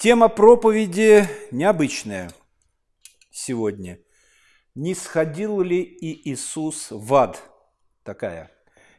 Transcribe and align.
Тема 0.00 0.30
проповеди 0.30 1.28
необычная 1.50 2.32
сегодня. 3.30 3.98
Не 4.74 4.94
сходил 4.94 5.60
ли 5.60 5.82
и 5.82 6.30
Иисус 6.30 6.86
в 6.90 7.14
ад? 7.14 7.42
Такая. 8.02 8.50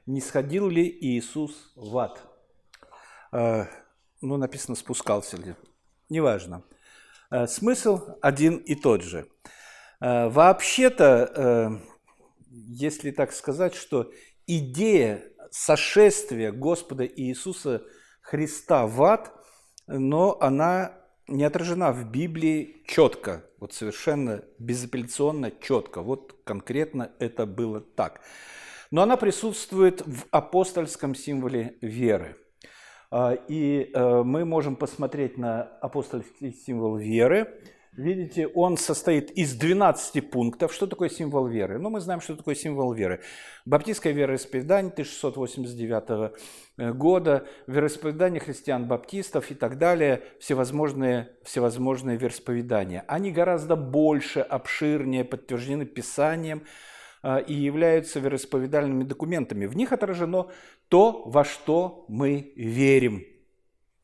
Не 0.05 0.21
сходил 0.21 0.69
ли 0.69 0.87
Иисус 0.87 1.71
в 1.75 1.97
ад? 1.97 2.21
Э, 3.31 3.65
ну, 4.21 4.37
написано, 4.37 4.75
спускался 4.75 5.37
ли. 5.37 5.55
Неважно. 6.07 6.61
Э, 7.31 7.47
смысл 7.47 8.19
один 8.21 8.57
и 8.57 8.75
тот 8.75 9.01
же. 9.01 9.27
Э, 10.01 10.29
вообще-то, 10.29 11.81
если 12.47 13.09
так 13.09 13.33
сказать, 13.33 13.73
что 13.73 14.11
идея 14.45 15.23
сошествия 15.49 16.51
Господа 16.51 17.07
Иисуса 17.07 17.81
Христа 18.21 18.85
в 18.85 19.01
ад– 19.01 19.35
но 19.97 20.37
она 20.41 20.93
не 21.27 21.43
отражена 21.43 21.91
в 21.91 22.09
Библии 22.09 22.83
четко, 22.85 23.43
вот 23.59 23.73
совершенно 23.73 24.43
безапелляционно 24.59 25.51
четко. 25.51 26.01
Вот 26.01 26.35
конкретно 26.43 27.11
это 27.19 27.45
было 27.45 27.81
так. 27.81 28.21
Но 28.89 29.01
она 29.01 29.17
присутствует 29.17 30.01
в 30.05 30.25
апостольском 30.31 31.15
символе 31.15 31.77
веры. 31.81 32.35
А, 33.09 33.33
и 33.33 33.91
э, 33.93 34.23
мы 34.23 34.45
можем 34.45 34.75
посмотреть 34.75 35.37
на 35.37 35.61
апостольский 35.61 36.53
символ 36.53 36.97
веры– 36.97 37.47
Видите, 37.97 38.47
он 38.47 38.77
состоит 38.77 39.31
из 39.31 39.53
12 39.53 40.31
пунктов. 40.31 40.73
Что 40.73 40.87
такое 40.87 41.09
символ 41.09 41.47
веры? 41.47 41.77
Ну, 41.77 41.89
мы 41.89 41.99
знаем, 41.99 42.21
что 42.21 42.37
такое 42.37 42.55
символ 42.55 42.93
веры. 42.93 43.19
Баптистское 43.65 44.13
вероисповедание 44.13 44.93
1689 44.93 46.31
э, 46.77 46.93
года, 46.93 47.45
вероисповедание 47.67 48.39
христиан-баптистов 48.39 49.51
и 49.51 49.55
так 49.55 49.77
далее, 49.77 50.23
всевозможные, 50.39 51.31
всевозможные 51.43 52.15
вероисповедания. 52.15 53.03
Они 53.09 53.29
гораздо 53.29 53.75
больше, 53.75 54.39
обширнее, 54.39 55.25
подтверждены 55.25 55.85
Писанием 55.85 56.63
э, 57.23 57.43
и 57.43 57.53
являются 57.53 58.21
вероисповедальными 58.21 59.03
документами. 59.03 59.65
В 59.65 59.75
них 59.75 59.91
отражено 59.91 60.47
то, 60.87 61.23
во 61.25 61.43
что 61.43 62.05
мы 62.07 62.53
верим– 62.55 63.25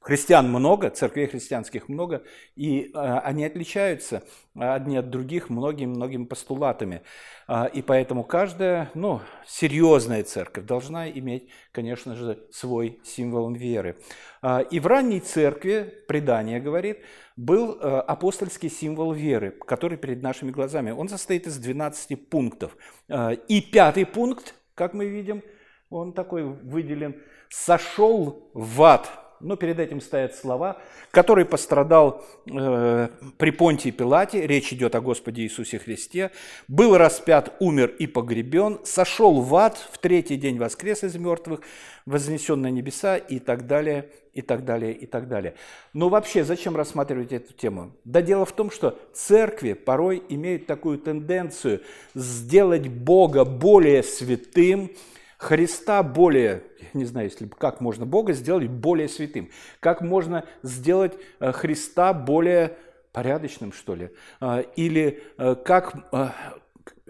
Христиан 0.07 0.47
много, 0.47 0.89
церквей 0.89 1.27
христианских 1.27 1.89
много, 1.89 2.23
и 2.55 2.91
а, 2.93 3.19
они 3.19 3.43
отличаются 3.43 4.23
одни 4.55 4.95
от 4.95 5.09
других 5.09 5.49
многими-многими 5.49 6.23
постулатами. 6.23 7.01
А, 7.45 7.65
и 7.65 7.81
поэтому 7.81 8.23
каждая 8.23 8.89
ну, 8.93 9.19
серьезная 9.45 10.23
церковь 10.23 10.63
должна 10.63 11.09
иметь, 11.09 11.49
конечно 11.73 12.15
же, 12.15 12.39
свой 12.53 13.01
символ 13.03 13.51
веры. 13.51 13.97
А, 14.41 14.61
и 14.61 14.79
в 14.79 14.87
ранней 14.87 15.19
церкви, 15.19 15.93
предание 16.07 16.61
говорит, 16.61 16.99
был 17.35 17.77
а, 17.81 17.99
апостольский 17.99 18.69
символ 18.69 19.11
веры, 19.11 19.51
который 19.51 19.97
перед 19.97 20.23
нашими 20.23 20.51
глазами. 20.51 20.91
Он 20.91 21.09
состоит 21.09 21.47
из 21.47 21.57
12 21.57 22.29
пунктов. 22.29 22.77
А, 23.09 23.31
и 23.33 23.59
пятый 23.59 24.05
пункт, 24.05 24.55
как 24.73 24.93
мы 24.93 25.07
видим, 25.07 25.43
он 25.89 26.13
такой 26.13 26.43
выделен, 26.45 27.21
«сошел 27.49 28.49
в 28.53 28.81
ад» 28.83 29.26
но 29.39 29.55
перед 29.55 29.79
этим 29.79 30.01
стоят 30.01 30.35
слова, 30.35 30.81
который 31.11 31.45
пострадал 31.45 32.25
э, 32.49 33.09
при 33.37 33.51
Понтии 33.51 33.91
Пилате, 33.91 34.45
речь 34.45 34.73
идет 34.73 34.95
о 34.95 35.01
Господе 35.01 35.43
Иисусе 35.43 35.79
Христе, 35.79 36.31
был 36.67 36.97
распят, 36.97 37.55
умер 37.59 37.95
и 37.99 38.07
погребен, 38.07 38.79
сошел 38.83 39.41
в 39.41 39.55
ад, 39.55 39.77
в 39.91 39.97
третий 39.99 40.37
день 40.37 40.57
воскрес 40.57 41.03
из 41.03 41.15
мертвых, 41.15 41.61
вознесен 42.05 42.61
на 42.61 42.71
небеса 42.71 43.17
и 43.17 43.39
так 43.39 43.67
далее, 43.67 44.09
и 44.33 44.41
так 44.41 44.65
далее, 44.65 44.93
и 44.93 45.05
так 45.05 45.27
далее. 45.27 45.55
Но 45.93 46.09
вообще, 46.09 46.43
зачем 46.43 46.75
рассматривать 46.75 47.31
эту 47.31 47.53
тему? 47.53 47.91
Да 48.03 48.21
дело 48.21 48.45
в 48.45 48.51
том, 48.51 48.69
что 48.69 48.99
церкви 49.13 49.73
порой 49.73 50.21
имеют 50.29 50.67
такую 50.67 50.99
тенденцию 50.99 51.81
сделать 52.13 52.87
Бога 52.87 53.45
более 53.45 54.03
святым, 54.03 54.91
Христа 55.37 56.01
более, 56.01 56.63
не 56.93 57.05
знаю, 57.05 57.27
если 57.27 57.47
как 57.47 57.79
можно 57.79 58.05
Бога 58.05 58.33
сделать 58.33 58.67
более 58.67 59.07
святым, 59.07 59.51
как 59.79 60.01
можно 60.01 60.45
сделать 60.63 61.13
э, 61.39 61.51
Христа 61.51 62.11
более 62.13 62.75
порядочным, 63.11 63.71
что 63.71 63.93
ли, 63.93 64.09
э, 64.41 64.63
или 64.75 65.23
э, 65.37 65.55
как 65.55 66.11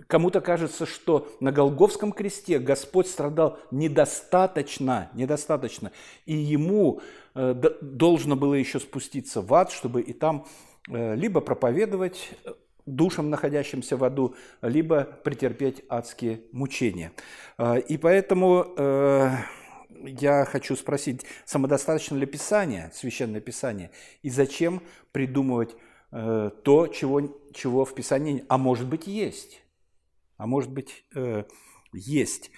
кому-то 0.07 0.41
кажется, 0.41 0.85
что 0.85 1.29
на 1.39 1.53
Голговском 1.53 2.11
кресте 2.11 2.59
Господь 2.59 3.07
страдал 3.07 3.59
недостаточно, 3.71 5.09
недостаточно, 5.13 5.91
и 6.25 6.35
ему 6.35 7.01
должно 7.33 8.35
было 8.35 8.53
еще 8.53 8.79
спуститься 8.79 9.41
в 9.41 9.53
ад, 9.53 9.71
чтобы 9.71 10.01
и 10.01 10.13
там 10.13 10.47
либо 10.87 11.41
проповедовать 11.41 12.31
душам, 12.87 13.29
находящимся 13.29 13.97
в 13.97 14.03
аду, 14.03 14.35
либо 14.61 15.03
претерпеть 15.03 15.83
адские 15.89 16.41
мучения. 16.51 17.11
А, 17.57 17.75
и 17.75 17.97
поэтому 17.97 18.73
э, 18.77 19.29
я 19.89 20.45
хочу 20.45 20.75
спросить, 20.75 21.25
самодостаточно 21.45 22.15
ли 22.15 22.25
Писание, 22.25 22.89
Священное 22.93 23.41
Писание, 23.41 23.91
и 24.23 24.29
зачем 24.29 24.81
придумывать 25.11 25.75
э, 26.11 26.49
то, 26.63 26.87
чего, 26.87 27.21
чего 27.53 27.85
в 27.85 27.93
Писании, 27.93 28.45
а 28.47 28.57
может 28.57 28.87
быть, 28.87 29.05
есть. 29.05 29.61
А 30.37 30.47
может 30.47 30.71
быть, 30.71 31.03
э, 31.15 31.43
есть. 31.93 32.51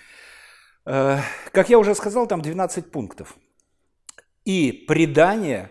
Как 0.86 1.70
я 1.70 1.78
уже 1.78 1.94
сказал, 1.94 2.26
там 2.26 2.42
12 2.42 2.90
пунктов. 2.90 3.38
И 4.44 4.72
предание 4.88 5.70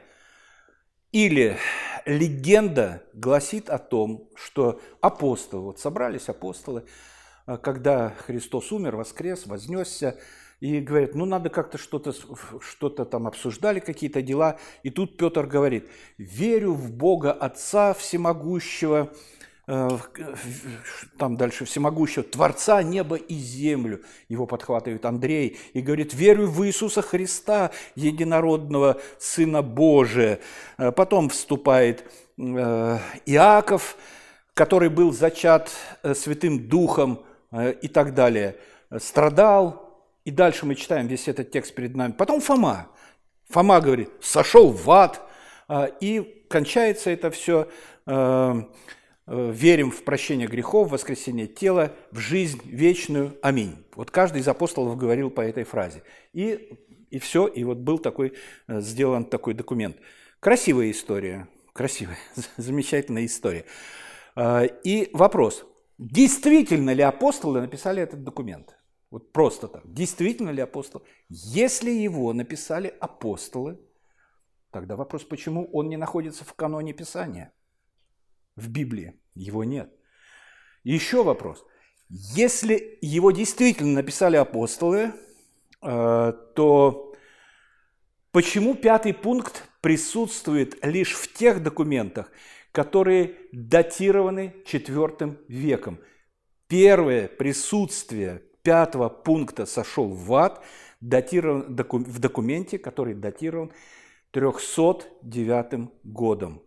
или 1.13 1.57
легенда 2.05 3.03
гласит 3.15 3.71
о 3.71 3.79
том, 3.79 4.29
что 4.35 4.81
апостолы, 5.01 5.63
вот 5.65 5.79
собрались 5.79 6.29
апостолы, 6.29 6.85
а, 7.47 7.57
когда 7.57 8.11
Христос 8.27 8.73
умер, 8.73 8.97
воскрес, 8.97 9.47
вознесся, 9.47 10.19
и 10.61 10.81
говорят, 10.81 11.15
ну 11.15 11.25
надо 11.25 11.51
как-то 11.51 11.79
что-то 11.79 12.13
что 12.61 12.89
там 12.89 13.27
обсуждали, 13.27 13.79
какие-то 13.79 14.23
дела. 14.23 14.59
И 14.83 14.91
тут 14.91 15.17
Петр 15.17 15.47
говорит, 15.47 15.89
верю 16.17 16.73
в 16.73 16.91
Бога 16.91 17.33
Отца 17.33 17.95
Всемогущего, 17.95 19.13
там 21.19 21.37
дальше 21.37 21.67
всемогущего, 21.67 22.25
Творца 22.25 22.83
неба 22.83 23.17
и 23.17 23.35
землю. 23.35 24.03
Его 24.29 24.47
подхватывает 24.47 25.05
Андрей 25.05 25.59
и 25.75 25.83
говорит, 25.83 26.15
верю 26.15 26.47
в 26.47 26.67
Иисуса 26.67 27.03
Христа, 27.03 27.71
единородного 27.95 28.99
Сына 29.19 29.63
Божия. 29.63 30.41
Э, 30.79 30.91
потом 30.91 31.29
вступает 31.29 32.05
э, 32.39 32.99
Иаков, 33.27 33.97
который 34.55 34.89
был 34.89 35.13
зачат 35.13 35.71
Святым 36.15 36.69
Духом 36.69 37.25
и 37.53 37.87
так 37.89 38.15
далее. 38.15 38.57
Страдал, 38.99 40.03
и 40.25 40.31
дальше 40.31 40.67
мы 40.67 40.75
читаем 40.75 41.07
весь 41.07 41.29
этот 41.29 41.53
текст 41.53 41.75
перед 41.75 41.95
нами. 41.95 42.13
Потом 42.13 42.41
Фома. 42.41 42.89
Фома 43.51 43.81
говорит, 43.81 44.11
сошел 44.21 44.73
в 44.73 44.91
ад, 44.91 45.21
и 46.01 46.45
кончается 46.49 47.11
это 47.11 47.31
все 47.31 47.69
Э, 48.09 48.63
верим 49.29 49.91
в 49.91 50.05
прощение 50.05 50.49
грехов, 50.49 50.89
в 50.89 50.93
воскресение 50.93 51.47
тела, 51.47 51.93
в 52.11 52.19
жизнь 52.19 52.61
вечную. 52.65 53.37
Аминь. 53.43 53.85
Вот 53.95 54.11
каждый 54.11 54.41
из 54.41 54.49
апостолов 54.49 54.97
говорил 54.97 55.31
по 55.31 55.43
этой 55.43 55.65
фразе. 55.65 56.03
И, 56.33 56.79
и 57.11 57.19
все, 57.19 57.47
и 57.47 57.63
вот 57.65 57.79
был 57.79 57.99
такой, 57.99 58.35
э, 58.69 58.81
сделан 58.81 59.25
такой 59.27 59.55
документ. 59.55 59.97
Красивая 60.41 60.91
история, 60.91 61.47
красивая, 61.75 62.17
замечательная 62.57 63.27
история. 63.27 63.67
Э, 64.35 64.67
и 64.83 65.11
вопрос, 65.13 65.67
действительно 65.99 66.95
ли 66.95 67.03
апостолы 67.03 67.61
написали 67.61 68.03
этот 68.03 68.25
документ? 68.25 68.79
Вот 69.11 69.33
просто 69.33 69.69
так. 69.69 69.83
Действительно 69.93 70.51
ли 70.51 70.63
апостол? 70.63 71.03
Если 71.29 71.91
его 71.91 72.33
написали 72.33 72.95
апостолы, 73.01 73.79
тогда 74.71 74.97
вопрос, 74.97 75.25
почему 75.25 75.69
он 75.73 75.89
не 75.89 75.97
находится 75.99 76.45
в 76.45 76.55
каноне 76.55 76.95
Писания? 76.95 77.53
в 78.59 78.69
Библии. 78.69 79.15
Его 79.39 79.65
нет. 79.65 79.91
еще 80.83 81.23
вопрос. 81.23 81.65
Если 82.09 82.99
его 83.01 83.31
действительно 83.31 83.95
написали 83.95 84.37
апостолы, 84.37 85.13
э, 85.83 86.33
то 86.55 87.15
почему 88.33 88.75
пятый 88.75 89.15
пункт 89.15 89.69
присутствует 89.81 90.85
лишь 90.85 91.15
в 91.15 91.33
тех 91.33 91.63
документах, 91.63 92.33
которые 92.73 93.37
датированы 93.53 94.55
IV 94.65 95.37
веком? 95.49 96.01
Первое 96.67 97.29
присутствие 97.29 98.43
пятого 98.63 99.09
пункта 99.09 99.67
«сошел 99.67 100.09
в 100.09 100.35
ад» 100.35 100.65
датирован 101.01 101.77
в 101.77 102.19
документе, 102.19 102.79
который 102.79 103.15
датирован 103.15 103.73
309 104.33 105.91
годом 106.03 106.63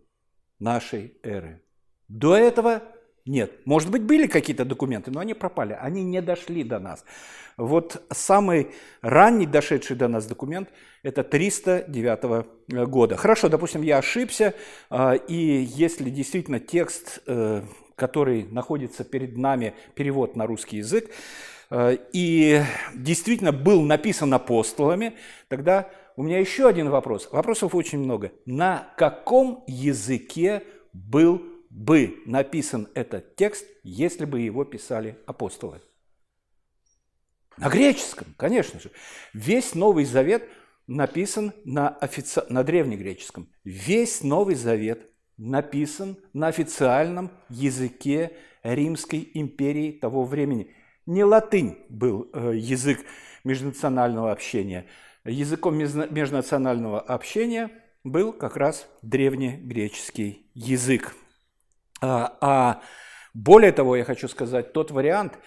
нашей 0.58 1.18
эры. 1.22 1.62
До 2.12 2.36
этого 2.36 2.82
Нет. 3.24 3.64
Может 3.66 3.90
быть, 3.90 4.02
были 4.02 4.26
какие-то 4.26 4.64
документы, 4.64 5.12
но 5.12 5.20
они 5.20 5.32
пропали, 5.32 5.78
они 5.80 6.02
не 6.02 6.20
дошли 6.20 6.64
до 6.64 6.80
нас. 6.80 7.04
Вот 7.56 8.02
самый 8.10 8.72
ранний 9.00 9.46
дошедший 9.46 9.94
до 9.94 10.08
нас 10.08 10.26
документ– 10.26 10.68
это 11.04 11.22
309 11.22 12.18
э, 12.72 12.86
года. 12.86 13.16
Хорошо, 13.16 13.48
допустим, 13.48 13.82
я 13.82 13.98
ошибся, 13.98 14.54
а, 14.90 15.12
и 15.14 15.34
если 15.36 16.10
действительно 16.10 16.58
текст, 16.58 17.22
э, 17.26 17.62
который 17.94 18.44
находится 18.50 19.04
перед 19.04 19.36
нами, 19.36 19.74
перевод 19.94 20.34
на 20.34 20.46
русский 20.46 20.78
язык, 20.78 21.08
э, 21.70 21.98
и 22.12 22.60
действительно 22.92 23.52
был 23.52 23.82
написан 23.82 24.34
апостолами, 24.34 25.12
тогда 25.46 25.88
у 26.16 26.24
меня 26.24 26.40
еще 26.40 26.66
один 26.66 26.90
вопрос. 26.90 27.28
Вопросов 27.30 27.76
очень 27.76 28.00
много. 28.00 28.32
На 28.46 28.92
каком 28.96 29.62
языке 29.68 30.64
был 30.92 31.51
бы 31.72 32.22
написан 32.26 32.88
этот 32.94 33.34
текст, 33.34 33.66
если 33.82 34.26
бы 34.26 34.40
его 34.40 34.64
писали 34.64 35.18
апостолы? 35.26 35.80
На 37.56 37.68
греческом, 37.68 38.34
конечно 38.36 38.78
же. 38.78 38.90
Весь 39.32 39.74
Новый 39.74 40.04
Завет 40.04 40.48
написан 40.86 41.52
на, 41.64 41.88
офици... 41.88 42.42
на 42.48 42.62
древнегреческом. 42.62 43.48
Весь 43.64 44.22
Новый 44.22 44.54
Завет 44.54 45.10
написан 45.38 46.16
на 46.32 46.48
официальном 46.48 47.30
языке 47.48 48.36
Римской 48.62 49.30
империи 49.34 49.92
того 49.92 50.24
времени. 50.24 50.74
Не 51.06 51.24
латынь 51.24 51.78
был 51.88 52.30
э, 52.32 52.52
язык 52.54 53.00
межнационального 53.44 54.30
общения. 54.30 54.86
Языком 55.24 55.76
межнационального 55.76 57.00
общения 57.00 57.70
был 58.04 58.32
как 58.32 58.56
раз 58.56 58.88
древнегреческий 59.02 60.50
язык. 60.54 61.14
А, 62.02 62.36
а 62.40 62.82
более 63.32 63.72
того, 63.72 63.96
я 63.96 64.04
хочу 64.04 64.26
сказать, 64.28 64.72
тот 64.72 64.90
вариант, 64.90 65.38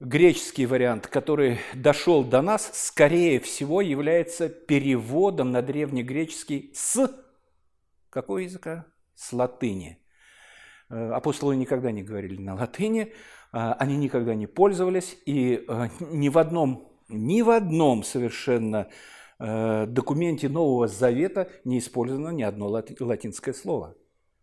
греческий 0.00 0.66
вариант, 0.66 1.06
который 1.06 1.60
дошел 1.72 2.24
до 2.24 2.42
нас, 2.42 2.70
скорее 2.74 3.38
всего, 3.38 3.80
является 3.80 4.48
переводом 4.48 5.52
на 5.52 5.62
древнегреческий 5.62 6.72
с 6.74 7.08
какого 8.10 8.38
языка? 8.38 8.86
С 9.14 9.32
латыни. 9.32 9.98
Э, 10.90 11.10
апостолы 11.12 11.54
никогда 11.54 11.92
не 11.92 12.02
говорили 12.02 12.40
на 12.40 12.54
латыни, 12.54 13.12
а, 13.52 13.74
они 13.74 13.96
никогда 13.96 14.34
не 14.34 14.46
пользовались, 14.46 15.16
и 15.26 15.64
э, 15.68 15.88
ни 16.00 16.28
в 16.28 16.38
одном, 16.38 16.92
ни 17.08 17.42
в 17.42 17.50
одном 17.50 18.02
совершенно 18.02 18.88
э, 19.38 19.86
документе 19.86 20.48
Нового 20.48 20.88
Завета 20.88 21.48
не 21.64 21.78
использовано 21.78 22.30
ни 22.30 22.42
одно 22.42 22.68
латинское 22.68 23.54
слово. 23.54 23.96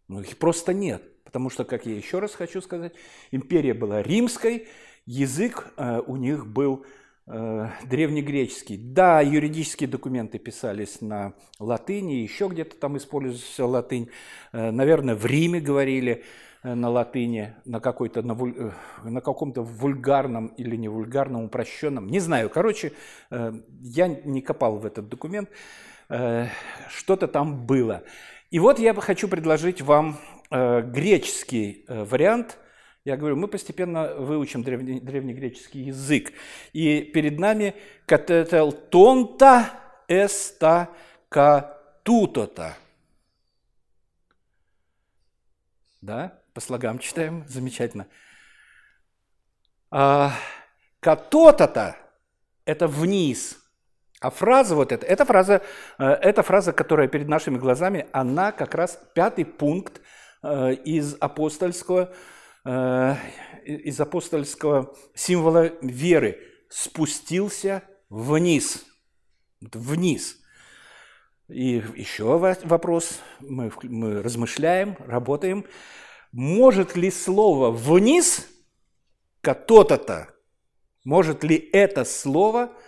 Ну, 0.07 0.21
их 0.21 0.37
просто 0.37 0.73
нет. 0.73 1.03
Потому 1.25 1.49
что, 1.49 1.65
как 1.65 1.85
я 1.85 1.95
еще 1.95 2.19
раз 2.19 2.33
хочу 2.33 2.61
сказать, 2.61 2.93
империя 3.31 3.73
была 3.73 4.01
римской, 4.01 4.67
язык 5.05 5.73
э, 5.75 6.01
у 6.05 6.15
них 6.15 6.47
был 6.47 6.85
э, 7.27 7.67
древнегреческий. 7.83 8.77
Да, 8.77 9.21
юридические 9.21 9.89
документы 9.89 10.37
писались 10.37 11.01
на 11.01 11.33
латыни, 11.59 12.13
еще 12.13 12.47
где-то 12.47 12.77
там 12.77 12.95
использовался 12.97 13.65
латынь. 13.65 14.09
Э, 14.53 14.71
наверное, 14.71 15.15
в 15.15 15.25
Риме 15.25 15.59
говорили 15.59 16.23
на 16.63 16.89
латыни, 16.89 17.53
на, 17.65 17.79
какой-то, 17.79 18.23
на, 18.23 18.33
вуль, 18.33 18.71
на 19.03 19.21
каком-то 19.21 19.61
вульгарном 19.61 20.47
или 20.47 20.75
не 20.75 20.87
вульгарном, 20.87 21.43
упрощенном. 21.43 22.07
Не 22.07 22.19
знаю, 22.19 22.49
короче, 22.49 22.93
я 23.29 24.07
не 24.07 24.41
копал 24.41 24.79
в 24.79 24.85
этот 24.87 25.07
документ. 25.07 25.47
Что-то 26.07 27.27
там 27.27 27.67
было. 27.67 28.01
И 28.49 28.57
вот 28.57 28.79
я 28.79 28.95
бы 28.95 29.03
хочу 29.03 29.27
предложить 29.27 29.83
вам 29.83 30.17
греческий 30.49 31.85
э, 31.87 32.03
вариант. 32.03 32.57
Я 33.03 33.17
говорю, 33.17 33.35
мы 33.35 33.47
постепенно 33.47 34.15
выучим 34.15 34.63
древне, 34.63 34.99
древнегреческий 34.99 35.83
язык. 35.83 36.33
И 36.73 37.01
перед 37.01 37.39
нами 37.39 37.75
катетел 38.05 38.71
тонта 38.71 39.69
эста 40.07 40.89
катутота. 41.29 42.77
Да, 46.01 46.39
по 46.53 46.61
слогам 46.61 46.99
читаем, 46.99 47.45
замечательно. 47.47 48.07
А, 49.91 50.33
катотата– 50.99 51.97
это 52.65 52.87
вниз– 52.87 53.61
а 54.25 54.31
фраза 54.31 54.75
вот 54.75 54.91
эта, 54.91 55.05
эта 55.05 55.23
фраза, 55.23 55.61
э, 55.99 56.03
эта 56.03 56.41
фраза, 56.41 56.73
которая 56.73 57.07
перед 57.07 57.27
нашими 57.27 57.57
глазами, 57.59 58.07
она 58.11 58.51
как 58.51 58.73
раз 58.73 58.99
пятый 59.13 59.45
пункт 59.45 59.99
э, 59.99 60.01
из 60.83 61.15
апостольского, 61.19 62.13
э, 62.65 63.15
из 63.65 63.99
апостольского 63.99 64.95
символа 65.13 65.71
веры. 65.81 66.39
Спустился 66.69 67.83
вниз. 68.09 68.85
Вниз. 69.61 70.37
И 71.47 71.83
еще 71.95 72.37
вопрос, 72.37 73.19
мы, 73.39 73.71
мы 73.83 74.21
размышляем, 74.21 74.97
работаем. 74.99 75.65
Может 76.31 76.95
ли 76.95 77.11
слово 77.11 77.71
«вниз» 77.71 78.47
то-то-то, 79.41 80.29
может 81.03 81.43
ли 81.43 81.55
это 81.71 82.03
слово– 82.03 82.71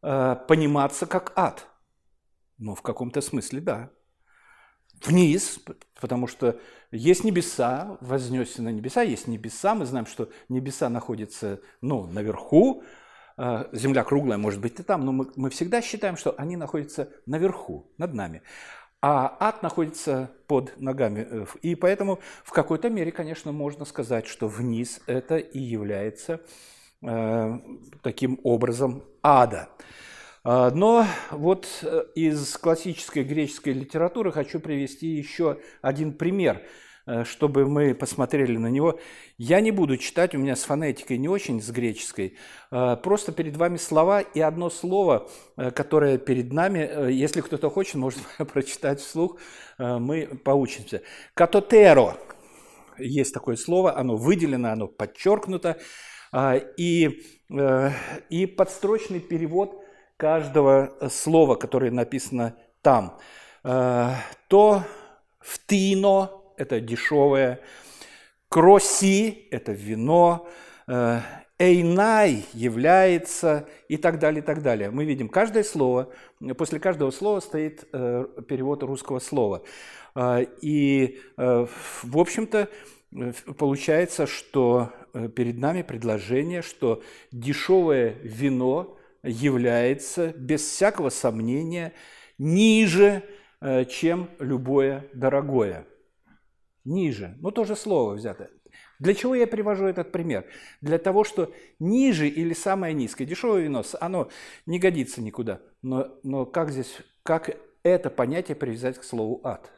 Э, 0.00 0.36
пониматься 0.46 1.06
как 1.06 1.32
ад. 1.36 1.66
Ну, 2.58 2.74
в 2.74 2.82
каком-то 2.82 3.20
смысле, 3.20 3.60
да. 3.60 3.90
Вниз, 5.04 5.60
потому 6.00 6.26
что 6.26 6.58
есть 6.90 7.24
небеса, 7.24 7.98
вознесся 8.00 8.62
на 8.62 8.70
небеса, 8.70 9.02
есть 9.02 9.28
небеса, 9.28 9.74
мы 9.74 9.84
знаем, 9.86 10.06
что 10.06 10.30
небеса 10.48 10.88
находятся, 10.88 11.60
ну, 11.80 12.06
наверху, 12.06 12.82
э, 13.36 13.64
земля 13.72 14.04
круглая, 14.04 14.38
может 14.38 14.60
быть, 14.60 14.80
и 14.80 14.82
там, 14.82 15.04
но 15.04 15.12
мы, 15.12 15.30
мы 15.36 15.50
всегда 15.50 15.82
считаем, 15.82 16.16
что 16.16 16.34
они 16.36 16.56
находятся 16.56 17.10
наверху, 17.26 17.90
над 17.98 18.14
нами. 18.14 18.42
А 19.00 19.36
ад 19.38 19.62
находится 19.62 20.32
под 20.48 20.80
ногами. 20.80 21.26
Э, 21.30 21.46
и 21.62 21.74
поэтому 21.74 22.18
в 22.44 22.50
какой-то 22.50 22.90
мере, 22.90 23.12
конечно, 23.12 23.52
можно 23.52 23.84
сказать, 23.84 24.26
что 24.26 24.48
вниз 24.48 25.00
это 25.06 25.36
и 25.36 25.60
является 25.60 26.40
Э, 27.00 27.58
таким 28.02 28.40
образом 28.42 29.04
ада. 29.22 29.68
А, 30.44 30.70
но 30.70 31.06
вот 31.30 31.66
э, 31.82 32.04
из 32.14 32.56
классической 32.56 33.24
греческой 33.24 33.72
литературы 33.72 34.32
хочу 34.32 34.60
привести 34.60 35.06
еще 35.06 35.58
один 35.82 36.12
пример, 36.12 36.62
э, 37.06 37.24
чтобы 37.24 37.66
мы 37.66 37.94
посмотрели 37.94 38.56
на 38.56 38.68
него. 38.68 39.00
Я 39.36 39.60
не 39.60 39.70
буду 39.70 39.96
читать, 39.96 40.34
у 40.34 40.38
меня 40.38 40.56
с 40.56 40.62
фонетикой 40.62 41.18
не 41.18 41.28
очень, 41.28 41.60
с 41.60 41.70
греческой. 41.70 42.36
Просто 42.70 43.32
перед 43.32 43.56
вами 43.56 43.76
слова 43.76 44.20
и 44.20 44.40
одно 44.40 44.68
слово, 44.68 45.30
которое 45.56 46.18
перед 46.18 46.52
нами, 46.52 47.10
если 47.12 47.40
кто-то 47.40 47.70
хочет, 47.70 47.94
может 47.94 48.18
прочитать 48.52 49.00
вслух, 49.00 49.38
мы 49.78 50.26
поучимся. 50.44 51.02
Катотеро. 51.34 52.16
Есть 52.98 53.32
такое 53.32 53.56
слово, 53.56 53.96
оно 53.96 54.16
выделено, 54.16 54.72
оно 54.72 54.88
подчеркнуто. 54.88 55.78
А, 56.30 56.56
и, 56.56 57.22
э, 57.50 57.90
и 58.28 58.46
подстрочный 58.46 59.20
перевод 59.20 59.82
каждого 60.18 60.92
слова, 61.08 61.54
которое 61.54 61.90
написано 61.90 62.54
там. 62.82 63.16
Э, 63.64 64.10
то 64.48 64.82
втино– 65.40 66.42
это 66.58 66.80
дешевое, 66.80 67.60
кроси– 68.50 69.48
это 69.50 69.72
вино, 69.72 70.46
э, 70.86 71.20
эйнай 71.58 72.44
является 72.52 73.66
и 73.88 73.96
так 73.96 74.18
далее, 74.18 74.42
и 74.42 74.44
так 74.44 74.60
далее. 74.62 74.90
Мы 74.90 75.06
видим 75.06 75.30
каждое 75.30 75.64
слово, 75.64 76.12
после 76.58 76.78
каждого 76.78 77.10
слова 77.10 77.40
стоит 77.40 77.90
перевод 77.90 78.82
русского 78.84 79.18
слова. 79.18 79.62
И, 80.60 81.20
в 81.36 82.18
общем-то, 82.18 82.68
получается, 83.56 84.28
что 84.28 84.92
Э, 85.14 85.28
перед 85.28 85.58
нами 85.58 85.82
предложение, 85.82 86.62
что 86.62 87.02
дешевое 87.32 88.16
вино 88.22 88.97
является 89.28 90.32
без 90.32 90.62
всякого 90.62 91.10
сомнения 91.10 91.92
ниже, 92.38 93.22
э, 93.60 93.84
чем 93.84 94.30
любое 94.38 95.08
дорогое. 95.12 95.86
Ниже. 96.84 97.36
Ну, 97.40 97.50
тоже 97.50 97.76
слово 97.76 98.14
взято. 98.14 98.50
Для 98.98 99.14
чего 99.14 99.34
я 99.34 99.46
привожу 99.46 99.86
этот 99.86 100.10
пример? 100.10 100.46
Для 100.80 100.98
того, 100.98 101.24
что 101.24 101.52
ниже 101.78 102.28
или 102.28 102.52
самое 102.52 102.94
низкое, 102.94 103.26
дешевое 103.26 103.62
вино, 103.62 103.84
оно 104.00 104.30
не 104.66 104.78
годится 104.78 105.20
никуда. 105.20 105.60
Но, 105.82 106.18
но 106.22 106.46
как 106.46 106.70
здесь, 106.70 106.98
как 107.22 107.56
это 107.82 108.10
понятие 108.10 108.56
привязать 108.56 108.98
к 108.98 109.04
слову 109.04 109.40
ад? 109.44 109.70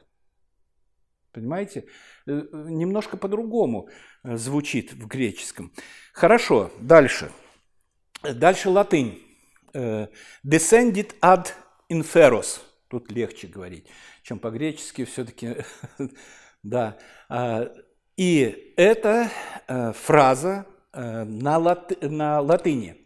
Понимаете? 1.33 1.87
Э, 2.26 2.42
немножко 2.52 3.16
по-другому 3.16 3.88
э, 4.25 4.37
звучит 4.37 4.92
в 4.92 5.07
греческом. 5.07 5.73
Хорошо, 6.12 6.71
дальше. 6.80 7.30
Дальше 8.23 8.69
латынь. 8.69 9.29
Э, 9.72 10.08
Descended 10.44 11.14
ad 11.20 11.48
inferos. 11.88 12.60
Тут 12.88 13.10
легче 13.12 13.46
говорить, 13.46 13.86
чем 14.22 14.38
по-гречески 14.38 15.04
все-таки. 15.04 15.56
да. 16.62 16.98
А, 17.28 17.70
И 18.16 18.74
это 18.76 19.30
фраза 19.94 20.66
на, 20.92 21.58
лат... 21.58 21.92
на 22.02 22.40
латыни, 22.40 22.96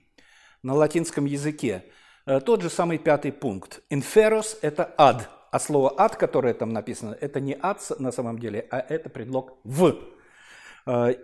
на 0.63 0.75
латинском 0.75 1.27
языке. 1.27 1.85
Тот 2.25 2.63
же 2.63 2.71
самый 2.71 2.99
пятый 2.99 3.31
пункт. 3.31 3.83
Инферос– 3.91 4.59
это 4.63 4.95
ад, 4.97 5.29
а 5.53 5.61
слово 5.61 5.95
ад, 5.99 6.17
которое 6.17 6.55
там 6.55 6.73
написано, 6.73 7.17
это 7.21 7.41
не 7.41 7.57
ад 7.61 7.81
на 7.99 8.11
самом 8.11 8.39
деле, 8.39 8.67
а 8.71 8.79
это 8.81 9.11
предлог 9.11 9.59
в. 9.63 9.99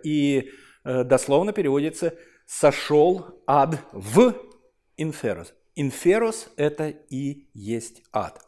И 0.03 0.51
дословно 0.85 1.51
переводится 1.51 2.13
«сошел 2.45 3.41
ад 3.47 3.79
в 3.91 4.50
инферос». 5.01 5.53
Инферос– 5.75 6.49
это 6.57 6.89
и 6.89 7.47
есть 7.53 8.03
ад. 8.11 8.41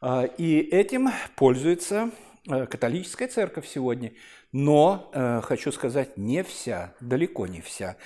А, 0.00 0.24
и 0.24 0.58
этим 0.58 1.10
пользуется 1.36 2.10
э, 2.48 2.66
католическая 2.66 3.28
церковь 3.28 3.66
сегодня, 3.66 4.12
но, 4.52 5.10
э, 5.12 5.40
хочу 5.42 5.72
сказать, 5.72 6.16
не 6.16 6.42
вся, 6.42 6.94
далеко 7.00 7.46
не 7.46 7.60
вся. 7.60 7.96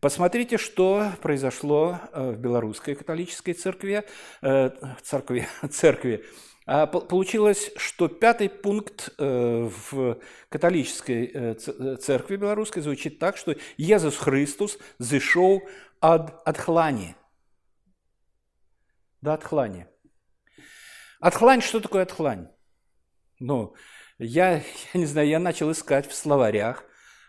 Посмотрите, 0.00 0.58
что 0.58 1.12
произошло 1.22 1.98
э, 2.12 2.30
в 2.32 2.38
белорусской 2.38 2.94
католической 2.94 3.52
церкви, 3.52 4.04
церкви, 5.02 5.48
церкви. 5.70 6.24
А, 6.66 6.86
получилось, 6.86 7.72
что 7.76 8.08
пятый 8.08 8.50
пункт 8.50 9.14
в 9.18 10.18
католической 10.50 11.54
церкви 11.54 12.36
белорусской 12.36 12.82
звучит 12.82 13.18
так, 13.18 13.38
что 13.38 13.56
Иисус 13.78 14.18
Христос 14.18 14.78
зашел 14.98 15.62
от 16.00 16.42
отхлани– 16.46 17.14
до 19.20 19.34
отхлани. 19.34 19.86
Отхлань, 21.20 21.60
что 21.60 21.80
такое 21.80 22.02
отхлань? 22.02 22.48
Ну, 23.40 23.74
я, 24.18 24.56
я 24.56 24.62
не 24.94 25.06
знаю, 25.06 25.28
я 25.28 25.38
начал 25.38 25.70
искать 25.72 26.06
в 26.06 26.14
словарях. 26.14 26.84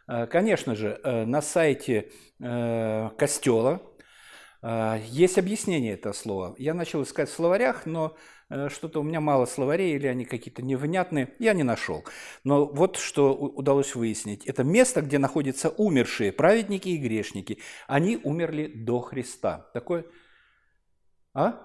Э, 0.07 0.27
конечно 0.27 0.75
же, 0.75 0.99
э, 1.03 1.25
на 1.25 1.41
сайте 1.41 2.11
э, 2.41 3.09
костела 3.17 3.81
есть 4.61 5.37
объяснение 5.37 5.93
этого 5.93 6.11
слова. 6.11 6.53
Я 6.57 6.73
начал 6.73 7.01
искать 7.03 7.29
в 7.29 7.33
словарях, 7.33 7.85
но 7.85 8.17
что-то 8.49 8.99
у 8.99 9.03
меня 9.03 9.21
мало 9.21 9.45
словарей, 9.45 9.95
или 9.95 10.07
они 10.07 10.25
какие-то 10.25 10.61
невнятные, 10.61 11.33
я 11.39 11.53
не 11.53 11.63
нашел. 11.63 12.03
Но 12.43 12.65
вот 12.65 12.97
что 12.97 13.33
удалось 13.35 13.93
выяснить. 13.95 14.45
Это 14.45 14.63
место, 14.63 15.01
где 15.01 15.19
находятся 15.19 15.69
умершие 15.69 16.31
праведники 16.31 16.89
и 16.89 16.97
грешники. 16.97 17.59
Они 17.87 18.19
умерли 18.23 18.67
до 18.67 19.01
Христа. 19.01 19.69
Такое... 19.73 20.05
А? 21.33 21.61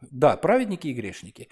Да, 0.00 0.36
праведники 0.36 0.88
и 0.88 0.94
грешники. 0.94 1.48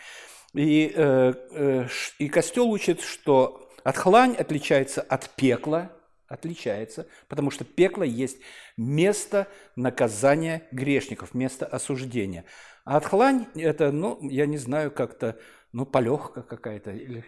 И, 0.52 0.92
э, 0.94 1.34
э, 1.50 1.88
и 2.18 2.28
Костел 2.28 2.70
учит, 2.70 3.00
что 3.00 3.68
отхлань 3.82 4.37
отличается 4.37 5.02
от 5.02 5.30
пекла, 5.30 5.90
отличается, 6.34 7.06
потому 7.28 7.50
что 7.50 7.64
пекло 7.64 8.02
есть 8.04 8.38
место 8.76 9.48
наказания 9.76 10.68
грешников, 10.72 11.34
место 11.34 11.66
осуждения. 11.66 12.44
А 12.84 12.96
отхлань– 12.96 13.46
это, 13.54 13.92
ну, 13.92 14.18
я 14.28 14.46
не 14.46 14.58
знаю, 14.58 14.90
как-то, 14.90 15.38
ну, 15.72 15.86
полегка 15.86 16.42
какая-то, 16.42 16.90
или 16.90 17.24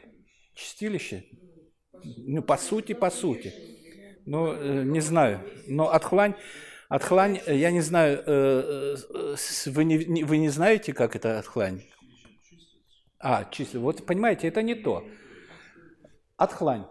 чистилище. 0.55 1.25
Ну, 2.05 2.43
по 2.43 2.57
сути, 2.57 2.93
по 2.93 3.11
сути. 3.11 3.55
Ну, 4.27 4.53
э, 4.53 4.83
не 4.85 5.01
знаю. 5.01 5.41
Но 5.67 5.93
отхлань 5.93 6.35
Отхлань, 6.89 7.41
э, 7.47 7.57
я 7.57 7.73
не 7.73 7.81
знаю, 7.81 8.23
э, 8.27 8.97
вы 9.67 9.85
не, 9.85 10.25
вы 10.25 10.39
не 10.39 10.49
знаете, 10.49 10.93
как 10.93 11.17
это 11.17 11.39
отхлань? 11.39 11.83
А, 13.19 13.45
чисто. 13.45 13.81
Вот 13.81 14.07
понимаете, 14.07 14.47
это 14.47 14.63
не 14.63 14.75
то. 14.75 15.05
Отхлань. 16.37 16.87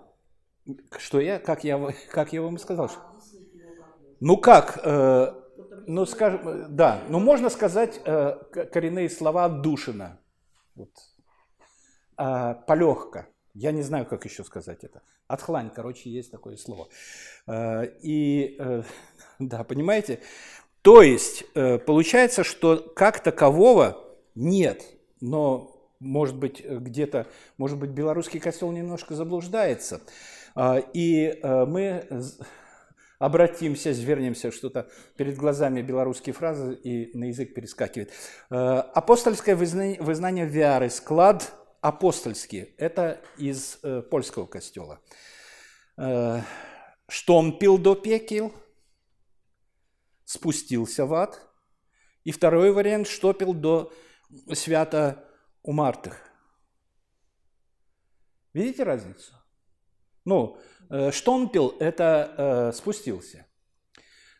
Что 0.98 1.20
я, 1.20 1.40
как 1.40 1.64
я, 1.64 1.94
как 2.12 2.34
я 2.34 2.42
вам 2.42 2.58
сказал? 2.58 2.92
Ну 4.20 4.38
как? 4.38 4.80
ну 5.88 6.06
скажем, 6.06 6.76
да. 6.76 7.04
Ну 7.10 7.20
можно 7.20 7.50
сказать 7.50 8.02
коренные 8.04 9.10
слова 9.10 9.46
отдушина. 9.46 10.20
Вот. 10.76 10.90
А, 12.18 12.54
полегка. 12.54 13.28
Я 13.54 13.72
не 13.72 13.84
знаю, 13.84 14.06
как 14.06 14.26
еще 14.26 14.44
сказать 14.44 14.84
это. 14.84 15.02
Отхлань, 15.28 15.70
короче, 15.70 16.10
есть 16.10 16.32
такое 16.32 16.58
слово. 16.58 16.88
И 18.02 18.58
Да, 19.40 19.64
понимаете? 19.64 20.20
То 20.82 21.02
есть 21.02 21.46
э, 21.56 21.78
получается, 21.80 22.44
что 22.44 22.78
как 22.78 23.22
такового 23.22 24.04
нет, 24.36 24.84
но 25.20 25.72
может 26.00 26.38
быть 26.38 26.64
где-то, 26.64 27.28
может 27.58 27.78
быть 27.78 27.90
белорусский 27.90 28.40
костел 28.40 28.72
немножко 28.72 29.16
заблуждается. 29.16 30.02
А, 30.56 30.78
и 30.94 31.28
э, 31.28 31.66
мы 31.66 32.08
обратимся, 33.20 33.94
звернемся, 33.94 34.52
что-то 34.52 34.90
перед 35.18 35.38
глазами 35.38 35.82
белорусские 35.82 36.34
фразы 36.34 36.76
и 36.76 37.16
на 37.18 37.26
язык 37.26 37.54
перескакивает. 37.54 38.12
Э, 38.50 38.80
апостольское 38.94 39.56
вызнание, 39.56 40.02
вызнание 40.02 40.46
веры, 40.46 40.90
склад 40.90 41.54
апостольский, 41.82 42.74
это 42.78 43.22
из 43.38 43.80
польского 44.10 44.48
костела. 44.48 45.00
Что 45.96 47.36
он 47.38 47.60
пил 47.60 47.78
до 47.78 47.94
пекил– 47.94 48.52
спустился 50.26 51.06
в 51.06 51.14
ад. 51.14 51.42
И 52.24 52.32
второй 52.32 52.72
вариант– 52.72 53.08
штопил 53.10 53.54
до 53.54 53.94
свято 54.54 55.24
умартых. 55.62 56.20
Видите 58.54 58.84
разницу? 58.84 59.34
Ну, 60.26 60.58
э, 60.90 61.12
штомпил– 61.12 61.76
это 61.80 62.34
э, 62.38 62.72
спустился. 62.76 63.46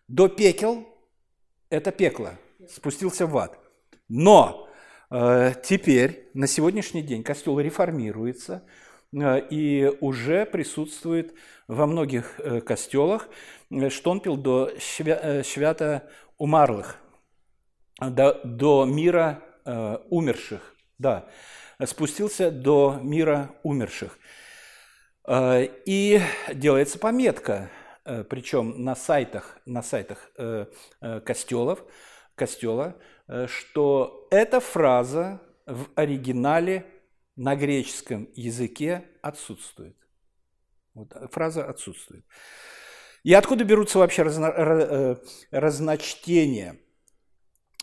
До 0.08 0.28
пекел– 0.28 0.86
это 1.70 1.92
пекло, 1.92 2.32
спустился 2.70 3.26
в 3.26 3.38
ад. 3.38 3.58
Но 4.10 4.68
э, 5.10 5.54
теперь, 5.64 6.30
на 6.34 6.48
сегодняшний 6.48 7.02
день, 7.02 7.24
костел 7.24 7.60
реформируется– 7.60 8.64
Э, 9.16 9.40
и 9.50 9.92
уже 10.02 10.46
присутствует 10.46 11.34
во 11.68 11.86
многих 11.86 12.40
э, 12.40 12.62
костелах 12.62 13.30
э, 13.70 13.90
штонпил 13.90 14.38
до 14.38 14.72
свята 14.80 16.10
умарлых, 16.38 16.98
до, 18.00 18.42
до 18.44 18.86
мира 18.86 19.42
умерших, 20.10 20.76
да, 21.00 21.28
спустился 21.86 22.52
до 22.52 23.00
мира 23.02 23.56
умерших. 23.64 24.20
И 25.28 26.22
делается 26.54 27.00
пометка, 27.00 27.72
причем 28.30 28.84
на 28.84 28.96
сайтах, 28.96 29.58
на 29.66 29.82
сайтах 29.82 30.32
костелов, 31.26 31.84
костела, 32.36 32.96
что 33.48 34.28
эта 34.30 34.60
фраза 34.60 35.42
в 35.66 35.88
оригинале 35.96 36.86
на 37.36 37.56
греческом 37.56 38.30
языке 38.36 39.06
отсутствует. 39.22 39.98
Вот 40.94 41.12
фраза 41.32 41.68
отсутствует. 41.68 42.26
И 43.24 43.34
откуда 43.34 43.64
берутся 43.64 43.98
вообще 44.00 44.22
разно, 44.22 44.46
э, 44.46 45.16
разночтения? 45.52 46.78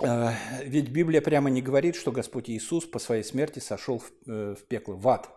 Э, 0.00 0.30
ведь 0.64 0.90
Библия 0.90 1.20
прямо 1.20 1.50
не 1.50 1.61
говорит, 1.61 1.96
что 1.96 2.12
Господь 2.12 2.49
Иисус 2.49 2.87
по 2.87 2.99
своей 2.99 3.25
смерти 3.25 3.58
сошел 3.58 3.99
в, 3.99 4.11
э, 4.28 4.54
в 4.54 4.64
пекло, 4.68 4.94
в 4.94 5.08
ад. 5.08 5.28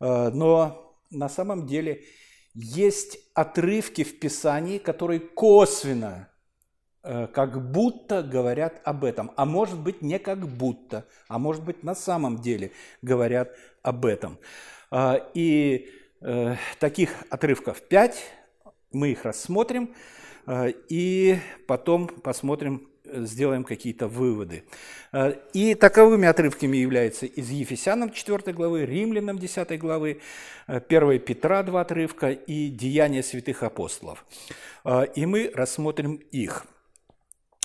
Но 0.00 0.87
на 1.10 1.28
самом 1.28 1.66
деле 1.66 2.04
есть 2.54 3.18
отрывки 3.34 4.04
в 4.04 4.18
Писании, 4.18 4.78
которые 4.78 5.20
косвенно 5.20 6.28
Э, 7.10 7.26
как 7.26 7.70
будто 7.70 8.22
говорят 8.22 8.82
об 8.84 9.02
этом, 9.02 9.30
а 9.34 9.46
может 9.46 9.80
быть 9.80 10.02
не 10.02 10.18
как 10.18 10.46
будто, 10.46 11.06
а 11.28 11.38
может 11.38 11.64
быть 11.64 11.82
на 11.82 11.94
самом 11.94 12.38
деле 12.38 12.72
говорят 13.00 13.56
об 13.82 14.04
этом. 14.04 14.38
А, 14.90 15.14
и 15.32 15.88
э, 16.20 16.56
таких 16.78 17.14
отрывков 17.30 17.80
пять, 17.80 18.30
мы 18.92 19.12
их 19.12 19.24
рассмотрим 19.24 19.94
э, 20.46 20.72
и 20.90 21.38
потом 21.66 22.08
посмотрим, 22.08 22.90
сделаем 23.12 23.64
какие-то 23.64 24.08
выводы. 24.08 24.64
И 25.52 25.74
таковыми 25.74 26.28
отрывками 26.28 26.76
являются 26.76 27.26
из 27.26 27.50
Ефесянам 27.50 28.10
4 28.10 28.52
главы, 28.52 28.84
Римлянам 28.84 29.38
10 29.38 29.78
главы, 29.78 30.20
1 30.66 31.20
Петра 31.20 31.62
2 31.62 31.80
отрывка 31.80 32.30
и 32.30 32.68
Деяния 32.68 33.22
святых 33.22 33.62
апостолов. 33.62 34.24
И 35.14 35.26
мы 35.26 35.50
рассмотрим 35.54 36.20
их. 36.30 36.66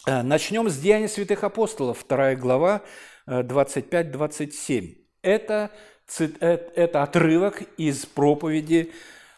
Э, 0.06 0.22
начнем 0.22 0.70
с 0.70 0.78
Деяния 0.78 1.08
святых 1.08 1.44
апостолов, 1.44 2.06
2 2.08 2.36
глава, 2.36 2.82
25-27. 3.26 4.98
Э, 5.22 5.30
это, 5.36 5.72
э, 6.20 6.58
это 6.76 7.04
отрывок 7.04 7.62
из 7.78 8.06
проповеди 8.06 8.92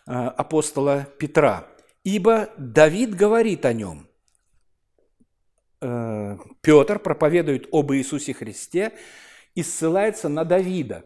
апостола 0.08 1.08
Петра. 1.18 1.68
«Ибо 2.04 2.50
Давид 2.58 3.16
говорит 3.16 3.66
о 3.66 3.74
нем». 3.74 4.08
Петр 6.62 7.00
проповедует 7.00 7.68
об 7.72 7.94
Иисусе 7.94 8.34
Христе 8.34 8.94
и 9.54 9.64
ссылается 9.64 10.30
на 10.30 10.44
Давида. 10.44 11.06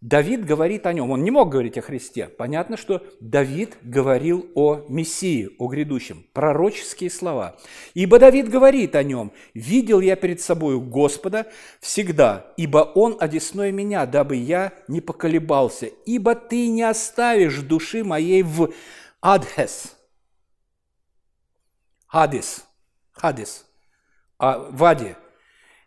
Давид 0.00 0.44
говорит 0.44 0.86
о 0.86 0.92
нем. 0.92 1.10
Он 1.10 1.24
не 1.24 1.32
мог 1.32 1.48
говорить 1.48 1.76
о 1.76 1.82
Христе. 1.82 2.28
Понятно, 2.28 2.76
что 2.76 3.04
Давид 3.20 3.76
говорил 3.82 4.48
о 4.54 4.86
Мессии, 4.88 5.50
о 5.58 5.66
грядущем. 5.66 6.24
Пророческие 6.32 7.10
слова. 7.10 7.56
Ибо 7.94 8.20
Давид 8.20 8.48
говорит 8.48 8.94
о 8.94 9.02
нем. 9.02 9.32
«Видел 9.54 10.00
я 10.00 10.14
перед 10.14 10.40
собою 10.40 10.80
Господа 10.80 11.48
всегда, 11.80 12.52
ибо 12.56 12.78
Он 12.94 13.16
одесной 13.18 13.72
меня, 13.72 14.06
дабы 14.06 14.36
я 14.36 14.72
не 14.86 15.00
поколебался. 15.00 15.86
Ибо 16.06 16.36
Ты 16.36 16.68
не 16.68 16.84
оставишь 16.84 17.58
души 17.58 18.04
моей 18.04 18.44
в 18.44 18.72
Адхес». 19.20 19.96
Хадис. 22.06 22.64
Хадис. 23.10 23.67
А, 24.38 24.58
в 24.70 24.84
Аде. 24.84 25.16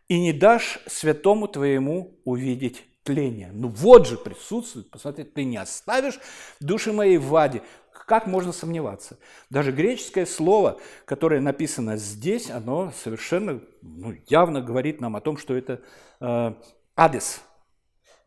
«И 0.07 0.19
не 0.19 0.33
дашь 0.33 0.79
святому 0.87 1.47
твоему 1.47 2.19
увидеть 2.25 2.83
тления. 3.03 3.49
Ну 3.53 3.69
вот 3.69 4.07
же 4.07 4.17
присутствует, 4.17 4.89
посмотри, 4.89 5.23
ты 5.23 5.43
не 5.43 5.57
оставишь 5.57 6.19
души 6.59 6.93
моей 6.93 7.17
в 7.17 7.35
аде. 7.35 7.63
Как 7.91 8.27
можно 8.27 8.51
сомневаться? 8.51 9.17
Даже 9.49 9.71
греческое 9.71 10.25
слово, 10.25 10.79
которое 11.05 11.39
написано 11.39 11.97
здесь, 11.97 12.49
оно 12.49 12.91
совершенно 12.91 13.61
ну, 13.81 14.15
явно 14.27 14.61
говорит 14.61 15.01
нам 15.01 15.15
о 15.15 15.21
том, 15.21 15.37
что 15.37 15.55
это 15.55 15.81
э, 16.19 16.53
адес, 16.95 17.41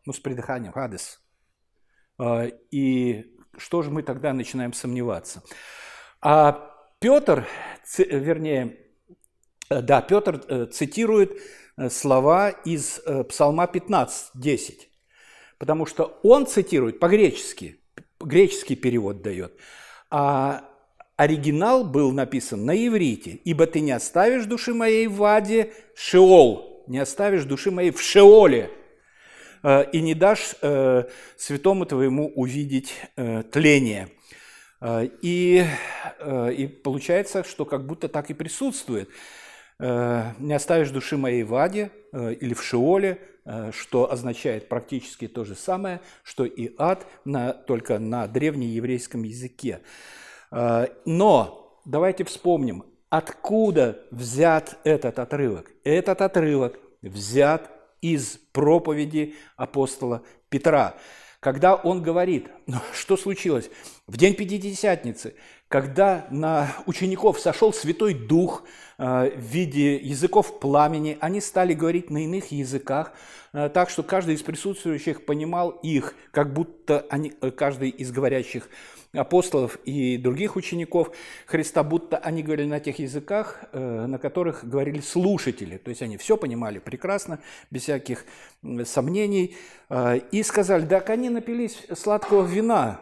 ну 0.05 0.13
с 0.13 0.19
придыханием, 0.19 0.73
адес. 0.75 1.19
Э, 2.19 2.51
и 2.71 3.37
что 3.57 3.81
же 3.81 3.91
мы 3.91 4.01
тогда 4.01 4.33
начинаем 4.33 4.73
сомневаться? 4.73 5.43
А 6.21 6.71
Петр, 6.99 7.45
вернее, 7.97 8.84
да, 9.69 10.01
Петр 10.01 10.41
э, 10.47 10.65
цитирует 10.67 11.37
Э, 11.77 11.89
слова 11.89 12.49
из 12.49 13.01
э, 13.05 13.23
Псалма 13.25 13.67
15, 13.67 14.31
10. 14.35 14.89
Потому 15.57 15.85
что 15.85 16.19
он 16.23 16.47
цитирует 16.47 16.99
по-гречески, 16.99 17.79
греческий 18.19 18.75
перевод 18.75 19.21
дает. 19.21 19.53
А 20.09 20.69
оригинал 21.17 21.83
был 21.83 22.11
написан 22.11 22.65
на 22.65 22.75
иврите. 22.87 23.39
«Ибо 23.43 23.67
ты 23.67 23.81
не 23.81 23.91
оставишь 23.91 24.45
души 24.45 24.73
моей 24.73 25.07
в 25.07 25.21
аде 25.23 25.73
Шеол, 25.95 26.85
не 26.87 26.99
оставишь 26.99 27.43
души 27.43 27.71
моей 27.71 27.91
в 27.91 28.01
Шеоле, 28.01 28.69
э, 29.63 29.89
и 29.91 30.01
не 30.01 30.13
дашь 30.13 30.55
святому 31.37 31.85
твоему 31.85 32.31
увидеть 32.35 32.93
тление». 33.51 34.09
И, 35.21 35.65
и 36.27 36.67
получается, 36.83 37.43
что 37.43 37.65
как 37.65 37.87
будто 37.87 38.07
так 38.07 38.29
и 38.29 38.33
присутствует– 38.33 39.09
Э, 39.19 39.44
«Не 39.79 40.53
оставишь 40.53 40.91
души 40.91 41.17
моей 41.17 41.43
в 41.43 41.53
аде» 41.55 41.91
э, 42.13 42.33
или 42.33 42.53
в 42.53 42.63
Шиоле, 42.63 43.19
э, 43.43 43.71
что 43.73 44.11
означает 44.11 44.69
практически 44.69 45.27
то 45.27 45.43
же 45.43 45.55
самое, 45.55 45.99
что 46.23 46.45
и 46.45 46.73
ад, 46.77 47.05
на, 47.25 47.53
только 47.53 47.99
на 47.99 48.27
древнееврейском 48.27 49.23
языке. 49.23 49.81
Но 51.05 51.81
давайте 51.83 52.23
вспомним, 52.23 52.85
откуда 53.09 54.05
взят 54.11 54.77
этот 54.83 55.19
отрывок. 55.19 55.71
Этот 55.83 56.21
отрывок 56.21 56.79
взят 57.01 57.69
из 58.01 58.37
проповеди 58.53 59.35
апостола 59.57 60.23
Петра, 60.49 60.95
когда 61.39 61.75
он 61.75 62.01
говорит, 62.01 62.49
что 62.93 63.17
случилось? 63.17 63.69
В 64.07 64.17
день 64.17 64.33
Пятидесятницы, 64.35 65.35
когда 65.67 66.27
на 66.29 66.69
учеников 66.85 67.39
сошел 67.39 67.73
Святой 67.73 68.13
Дух– 68.13 68.63
Э, 68.97 69.29
в 69.35 69.41
виде 69.41 69.97
языков 69.97 70.59
пламени. 70.59 71.17
Они 71.19 71.41
стали 71.41 71.73
говорить 71.73 72.09
на 72.09 72.23
иных 72.23 72.51
языках, 72.51 73.11
э, 73.51 73.67
так 73.67 73.89
что 73.89 74.03
каждый 74.03 74.35
из 74.35 74.41
присутствующих 74.41 75.25
понимал 75.25 75.71
их, 75.83 76.15
как 76.31 76.53
будто 76.53 77.05
они, 77.09 77.33
э, 77.41 77.51
каждый 77.51 77.89
из 77.89 78.11
говорящих 78.11 78.69
апостолов 79.11 79.77
и 79.83 80.17
других 80.17 80.55
учеников 80.55 81.11
Христа, 81.45 81.83
будто 81.83 82.17
они 82.17 82.41
говорили 82.41 82.67
на 82.67 82.81
тех 82.81 82.99
языках, 82.99 83.63
на 83.71 84.17
которых 84.17 84.65
говорили 84.65 84.99
слушатели. 84.99 85.77
То 85.77 85.87
есть 85.87 86.01
они 86.01 86.17
все 86.17 86.35
понимали 86.35 86.79
прекрасно, 86.79 87.39
без 87.71 87.83
всяких 87.83 88.25
сомнений. 88.83 89.55
И 90.31 90.43
сказали, 90.43 90.85
так 90.85 91.09
они 91.11 91.29
напились 91.29 91.85
сладкого 91.93 92.45
вина, 92.45 92.99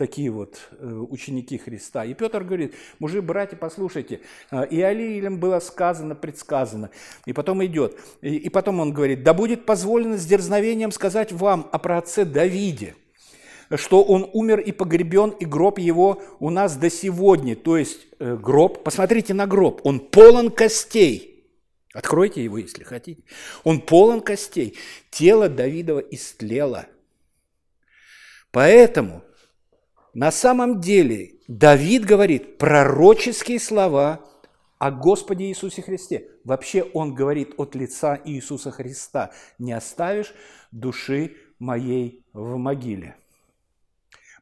такие 0.00 0.30
вот 0.30 0.58
э, 0.78 0.86
ученики 0.86 1.58
Христа. 1.58 2.06
И 2.06 2.14
Петр 2.14 2.42
говорит, 2.42 2.74
мужи, 3.00 3.20
братья, 3.20 3.54
послушайте, 3.54 4.20
э, 4.50 4.66
и 4.70 4.80
Алиилем 4.80 5.38
было 5.38 5.60
сказано, 5.60 6.14
предсказано. 6.14 6.88
И 7.26 7.34
потом 7.34 7.62
идет, 7.66 7.98
и, 8.22 8.34
и 8.34 8.48
потом 8.48 8.80
он 8.80 8.94
говорит, 8.94 9.22
да 9.22 9.34
будет 9.34 9.66
позволено 9.66 10.16
с 10.16 10.24
дерзновением 10.24 10.90
сказать 10.90 11.32
вам 11.32 11.68
о 11.70 11.78
праотце 11.78 12.24
Давиде, 12.24 12.94
что 13.74 14.02
он 14.02 14.30
умер 14.32 14.60
и 14.60 14.72
погребен, 14.72 15.30
и 15.38 15.44
гроб 15.44 15.78
его 15.78 16.22
у 16.38 16.48
нас 16.48 16.76
до 16.78 16.88
сегодня. 16.88 17.54
То 17.54 17.76
есть 17.76 18.06
э, 18.18 18.36
гроб, 18.36 18.82
посмотрите 18.82 19.34
на 19.34 19.46
гроб, 19.46 19.82
он 19.84 20.00
полон 20.00 20.50
костей. 20.50 21.44
Откройте 21.92 22.42
его, 22.42 22.56
если 22.56 22.84
хотите. 22.84 23.22
Он 23.64 23.82
полон 23.82 24.22
костей. 24.22 24.78
Тело 25.10 25.50
Давидова 25.50 25.98
истлело. 25.98 26.86
Поэтому 28.50 29.22
на 30.14 30.32
самом 30.32 30.80
деле 30.80 31.36
Давид 31.46 32.04
говорит 32.04 32.58
пророческие 32.58 33.60
слова 33.60 34.20
о 34.78 34.90
Господе 34.90 35.44
Иисусе 35.46 35.82
Христе. 35.82 36.28
Вообще 36.44 36.82
он 36.82 37.14
говорит 37.14 37.54
от 37.58 37.74
лица 37.74 38.20
Иисуса 38.24 38.70
Христа. 38.70 39.30
«Не 39.58 39.72
оставишь 39.72 40.34
души 40.72 41.36
моей 41.58 42.24
в 42.32 42.56
могиле». 42.56 43.16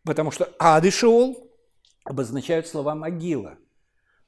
Потому 0.05 0.31
что 0.31 0.55
ад 0.59 0.85
и 0.87 0.91
Шеол 0.91 1.51
обозначают 2.05 2.67
слова 2.67 2.95
«могила». 2.95 3.59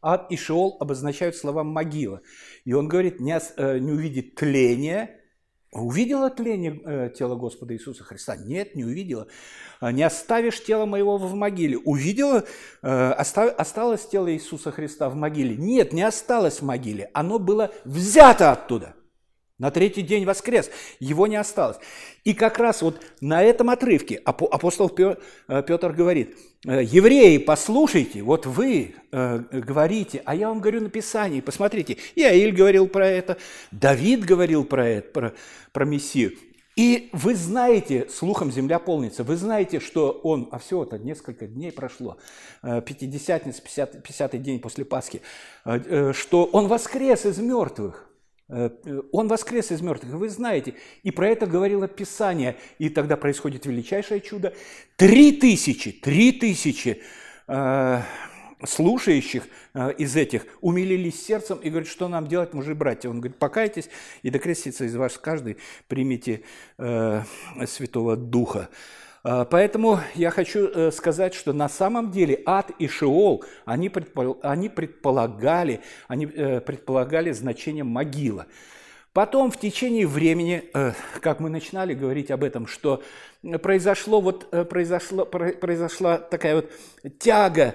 Ад 0.02 0.30
и 0.30 0.36
Шеол 0.36 0.76
обозначают 0.80 1.36
слова 1.36 1.62
«могила». 1.62 2.20
И 2.64 2.72
он 2.72 2.88
говорит, 2.88 3.20
не, 3.20 3.38
э, 3.56 3.78
не 3.78 3.92
увидит 3.92 4.34
тления, 4.34 5.19
Увидела 5.72 6.30
тление 6.30 6.80
э, 6.84 7.10
тела 7.16 7.36
Господа 7.36 7.74
Иисуса 7.74 8.02
Христа? 8.02 8.36
Нет, 8.36 8.74
не 8.74 8.84
увидела. 8.84 9.28
А, 9.78 9.92
не 9.92 10.02
оставишь 10.02 10.64
тело 10.64 10.84
моего 10.84 11.16
в 11.16 11.32
могиле. 11.34 11.78
Увидела, 11.78 12.44
э, 12.82 13.10
осталось 13.12 14.04
тело 14.06 14.32
Иисуса 14.32 14.72
Христа 14.72 15.08
в 15.08 15.14
могиле? 15.14 15.56
Нет, 15.56 15.92
не 15.92 16.02
осталось 16.02 16.60
в 16.60 16.64
могиле. 16.64 17.08
Оно 17.14 17.38
было 17.38 17.72
взято 17.84 18.50
оттуда. 18.50 18.96
На 19.60 19.70
третий 19.70 20.00
день 20.00 20.24
воскрес. 20.24 20.70
Его 21.00 21.26
не 21.26 21.36
осталось. 21.36 21.76
И 22.24 22.32
как 22.32 22.58
раз 22.58 22.80
вот 22.80 22.98
на 23.20 23.42
этом 23.42 23.68
отрывке 23.68 24.16
апостол 24.24 24.90
э, 24.96 25.16
Петр 25.66 25.92
говорит, 25.92 26.34
«Э, 26.66 26.82
евреи, 26.82 27.36
послушайте, 27.36 28.22
вот 28.22 28.46
вы 28.46 28.94
э, 29.12 29.38
говорите, 29.52 30.22
а 30.24 30.34
я 30.34 30.48
вам 30.48 30.60
говорю 30.60 30.80
на 30.80 30.88
Писании, 30.88 31.42
посмотрите, 31.42 31.98
и 32.14 32.50
говорил 32.50 32.88
про 32.88 33.06
это, 33.06 33.36
Давид 33.70 34.24
говорил 34.24 34.64
про 34.64 34.88
это, 34.88 35.10
про, 35.10 35.34
про 35.72 35.84
Мессию. 35.84 36.32
И 36.74 37.10
вы 37.12 37.34
знаете, 37.34 38.08
слухом 38.08 38.50
земля 38.50 38.78
полнится, 38.78 39.24
вы 39.24 39.36
знаете, 39.36 39.78
что 39.78 40.12
он, 40.22 40.48
а 40.52 40.58
всего-то 40.58 40.96
несколько 40.96 41.46
дней 41.46 41.70
прошло, 41.70 42.16
Пятидесятница, 42.62 43.60
50, 43.60 44.02
50 44.02 44.42
день 44.42 44.60
после 44.60 44.86
Пасхи, 44.86 45.20
что 45.64 46.44
он 46.44 46.68
воскрес 46.68 47.26
из 47.26 47.38
мертвых. 47.38 48.09
Э, 48.50 48.70
он 49.12 49.28
воскрес 49.28 49.70
из 49.70 49.80
мертвых, 49.80 50.12
вы 50.12 50.28
знаете. 50.28 50.74
И 51.02 51.10
про 51.10 51.28
это 51.28 51.46
говорило 51.46 51.86
Писание. 51.88 52.56
И 52.78 52.88
тогда 52.88 53.16
происходит 53.16 53.66
величайшее 53.66 54.20
чудо. 54.20 54.52
Три 54.96 55.32
тысячи, 55.32 55.92
три 55.92 56.32
тысячи 56.32 57.00
э, 57.46 58.02
слушающих 58.64 59.46
э, 59.74 59.92
из 59.98 60.16
этих 60.16 60.46
умилились 60.60 61.24
сердцем 61.24 61.58
и 61.58 61.70
говорят, 61.70 61.88
что 61.88 62.08
нам 62.08 62.26
делать, 62.26 62.52
мужи 62.52 62.74
братья. 62.74 63.08
Он 63.08 63.20
говорит, 63.20 63.38
покайтесь 63.38 63.88
и 64.22 64.30
докрестится 64.30 64.84
из 64.84 64.96
вас 64.96 65.16
каждый, 65.16 65.56
примите 65.88 66.42
э, 66.78 67.22
Святого 67.66 68.16
Духа. 68.16 68.68
А, 69.22 69.44
поэтому 69.44 70.00
я 70.14 70.30
хочу 70.30 70.66
э, 70.68 70.90
сказать, 70.90 71.34
что 71.34 71.52
на 71.52 71.68
самом 71.68 72.10
деле 72.10 72.42
ад 72.46 72.70
и 72.78 72.88
Шеол, 72.88 73.44
они, 73.64 73.90
предполагали, 73.90 75.80
они 76.08 76.26
э, 76.26 76.60
предполагали 76.60 77.32
значение 77.32 77.84
могила. 77.84 78.46
Потом 79.12 79.50
в 79.50 79.58
течение 79.58 80.06
времени, 80.06 80.70
э, 80.72 80.92
как 81.20 81.40
мы 81.40 81.50
начинали 81.50 81.92
говорить 81.94 82.30
об 82.30 82.44
этом, 82.44 82.66
что 82.66 83.02
произошло 83.62 84.20
вот, 84.20 84.48
произошло, 84.68 85.26
произошла 85.26 86.18
такая 86.18 86.56
вот 86.56 86.70
тяга 87.18 87.74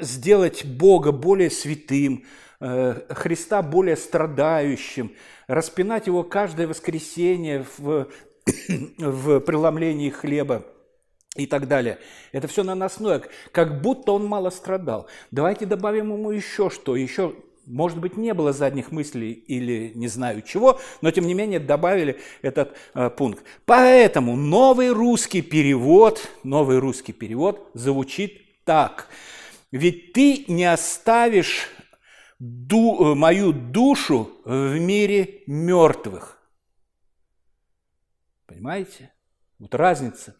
сделать 0.00 0.64
Бога 0.64 1.12
более 1.12 1.48
святым, 1.48 2.24
Христа 2.58 3.62
более 3.62 3.96
страдающим, 3.96 5.12
распинать 5.46 6.08
его 6.08 6.24
каждое 6.24 6.66
воскресенье 6.66 7.64
в 7.78 8.08
в 8.98 9.40
преломлении 9.40 10.10
хлеба 10.10 10.64
и 11.36 11.46
так 11.46 11.68
далее. 11.68 11.98
Это 12.32 12.48
все 12.48 12.64
наносное, 12.64 13.22
как 13.52 13.80
будто 13.80 14.12
он 14.12 14.26
мало 14.26 14.50
страдал. 14.50 15.06
Давайте 15.30 15.66
добавим 15.66 16.12
ему 16.12 16.30
еще 16.30 16.70
что, 16.70 16.96
еще 16.96 17.34
Может 17.66 17.98
быть, 17.98 18.16
не 18.16 18.32
было 18.32 18.54
задних 18.54 18.92
мыслей 18.92 19.32
или 19.32 19.92
не 19.94 20.08
знаю 20.08 20.40
чего, 20.40 20.80
но 21.02 21.10
тем 21.10 21.26
не 21.26 21.34
менее 21.34 21.60
добавили 21.60 22.18
этот 22.40 22.74
э, 22.94 23.10
пункт. 23.10 23.44
Поэтому 23.66 24.36
новый 24.36 24.88
русский 24.88 25.42
перевод, 25.42 26.26
новый 26.42 26.78
русский 26.78 27.12
перевод 27.12 27.70
звучит 27.74 28.64
так. 28.64 29.08
Ведь 29.70 30.14
ты 30.14 30.44
не 30.48 30.64
оставишь 30.64 31.68
ду, 32.38 33.12
э, 33.12 33.14
мою 33.14 33.52
душу 33.52 34.30
в 34.46 34.78
мире 34.78 35.42
мертвых. 35.46 36.37
Понимаете? 38.48 39.12
Вот 39.58 39.74
разница. 39.74 40.34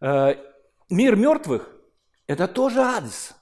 Э, 0.00 0.36
мир 0.88 1.16
мертвых– 1.16 1.68
это 2.28 2.46
тоже 2.46 2.80
адрес. 2.80 3.34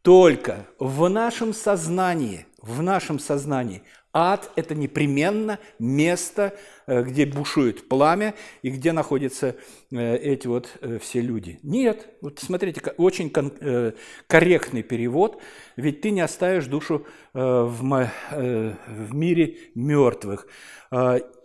Только 0.00 0.66
в 0.78 1.08
нашем 1.10 1.52
сознании, 1.52 2.46
в 2.62 2.80
нашем 2.82 3.18
сознании 3.18 3.82
ад– 4.14 4.50
это 4.56 4.74
непременно 4.74 5.58
место, 5.78 6.54
э, 6.86 7.02
где 7.02 7.26
бушует 7.26 7.86
пламя 7.86 8.34
и 8.62 8.70
где 8.70 8.92
находятся 8.92 9.56
э, 9.90 10.16
эти 10.16 10.46
вот 10.46 10.70
все 11.02 11.20
люди. 11.20 11.60
Нет, 11.62 12.08
вот 12.22 12.38
смотрите, 12.38 12.80
очень 12.96 13.30
корректный 14.26 14.82
перевод, 14.82 15.42
ведь 15.76 16.00
ты 16.00 16.10
не 16.12 16.22
оставишь 16.22 16.64
душу 16.64 17.06
в 17.34 19.14
мире 19.14 19.58
мертвых. 19.74 20.46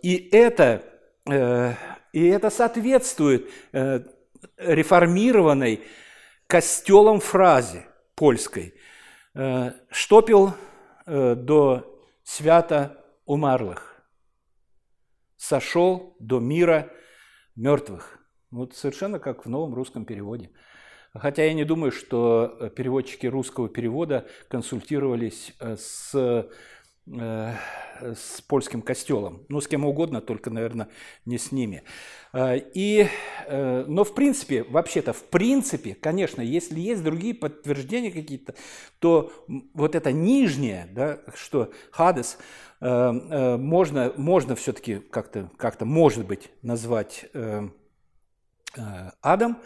И 0.02 0.28
это, 0.32 0.93
и 1.26 2.26
это 2.26 2.50
соответствует 2.50 3.50
реформированной 4.58 5.80
костелом 6.46 7.20
фразе– 7.20 7.86
польской. 8.14 8.74
Э, 9.34 9.72
Штопил 9.90 10.52
э, 11.06 11.34
до 11.34 12.00
свята 12.22 13.04
умарлых. 13.24 14.02
Сошел 15.36 16.16
до 16.20 16.40
мира 16.40 16.90
мертвых. 17.56 18.18
Вот 18.50 18.74
совершенно 18.74 19.18
как 19.18 19.44
в 19.44 19.48
новом 19.48 19.74
русском 19.74 20.04
переводе. 20.04 20.50
Хотя 21.12 21.44
я 21.44 21.54
не 21.54 21.64
думаю, 21.64 21.92
что 21.92 22.70
переводчики 22.76 23.26
русского 23.26 23.68
перевода 23.68 24.26
консультировались 24.48 25.54
э, 25.60 25.76
с 25.76 26.48
с 28.00 28.40
польским 28.42 28.82
костелом. 28.82 29.44
Ну, 29.48 29.60
с 29.60 29.68
кем 29.68 29.84
угодно, 29.84 30.20
только, 30.20 30.50
наверное, 30.50 30.88
не 31.24 31.38
с 31.38 31.52
ними. 31.52 31.82
А, 32.32 32.56
и, 32.56 33.06
э, 33.46 33.84
но 33.86 34.04
в 34.04 34.14
принципе, 34.14 34.64
вообще-то, 34.64 35.12
в 35.12 35.24
принципе, 35.24 35.94
конечно, 35.94 36.42
если 36.42 36.80
есть 36.80 37.02
другие 37.02 37.34
подтверждения 37.34 38.10
какие-то, 38.10 38.54
то 38.98 39.32
вот 39.72 39.94
это 39.94 40.12
нижнее, 40.12 40.88
да, 40.90 41.20
что 41.34 41.72
Хадес, 41.90 42.38
э, 42.80 42.86
э, 42.86 43.56
можно, 43.56 44.12
можно 44.16 44.56
все-таки 44.56 44.96
как-то, 44.98 45.50
как-то, 45.56 45.84
может 45.84 46.26
быть, 46.26 46.50
назвать 46.62 47.26
адом, 49.22 49.58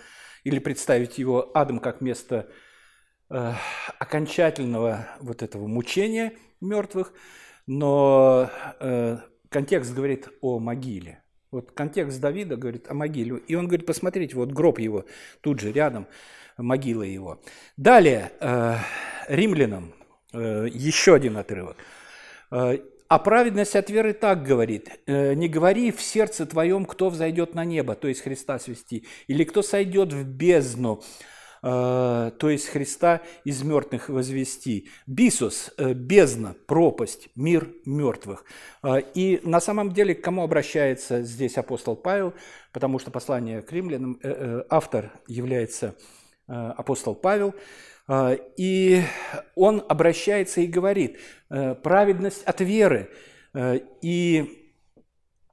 или 0.45 0.59
представить 0.59 1.17
его 1.17 1.51
адом 1.55 1.79
как 1.79 2.03
место 2.03 2.51
окончательного 3.29 5.07
вот 5.21 5.43
этого 5.43 5.67
мучения 5.67 6.35
мертвых– 6.61 7.13
но 7.69 8.51
э, 8.81 9.19
контекст 9.51 9.95
говорит 9.95 10.29
о 10.41 10.59
могиле. 10.59 11.23
Вот 11.51 11.71
контекст 11.73 12.19
Давида 12.21 12.57
говорит 12.57 12.91
о 12.91 12.95
могиле. 12.95 13.39
И 13.47 13.55
он 13.55 13.67
говорит, 13.69 13.87
посмотрите, 13.87 14.37
вот 14.37 14.51
гроб 14.53 14.79
его 14.79 15.05
тут 15.43 15.61
же 15.61 15.71
рядом, 15.71 16.07
могила 16.57 17.03
его. 17.03 17.41
Далее, 17.77 18.33
э, 18.41 18.77
римлянам, 19.29 19.93
э, 20.33 20.67
еще 20.73 21.15
один 21.15 21.37
отрывок. 21.37 21.77
Э, 22.51 22.79
а 23.09 23.19
праведность 23.19 23.77
от 23.77 23.91
веры 23.91 24.15
так 24.15 24.45
говорит, 24.45 25.01
э, 25.07 25.35
не 25.35 25.49
говори 25.49 25.93
в 25.93 26.01
сердце 26.01 26.47
твоем, 26.47 26.87
кто 26.87 27.11
взойдет 27.11 27.55
на 27.55 27.65
небо, 27.67 27.95
то 27.95 28.09
есть 28.09 28.23
Христа 28.23 28.59
свести, 28.59 29.07
или 29.27 29.45
кто 29.45 29.63
сойдет 29.63 30.13
в 30.13 30.25
бездну, 30.25 31.03
Э, 31.63 32.31
то 32.39 32.51
есть 32.51 32.69
Христа 32.69 33.23
из 33.45 33.63
мертвых 33.63 34.09
возвести. 34.09 34.89
Бисус, 35.07 35.71
э, 35.77 35.93
бездна, 35.93 36.55
пропасть, 36.67 37.29
мир 37.35 37.69
мертвых. 37.85 38.45
Э, 38.83 39.01
и 39.15 39.41
на 39.43 39.61
самом 39.61 39.93
деле 39.93 40.15
к 40.15 40.23
кому 40.23 40.43
обращается 40.43 41.23
здесь 41.23 41.59
апостол 41.59 41.97
Павел, 41.97 42.35
потому 42.73 42.99
что 42.99 43.11
послание 43.11 43.63
к 43.63 43.73
римлянам, 43.73 44.21
автор 44.71 45.13
является 45.27 45.97
апостол 46.47 47.15
Павел, 47.15 47.55
и 48.57 49.03
он 49.55 49.85
обращается 49.89 50.61
и 50.61 50.67
говорит, 50.67 51.19
праведность 51.49 52.43
от 52.45 52.61
веры. 52.61 53.11
И, 54.03 54.73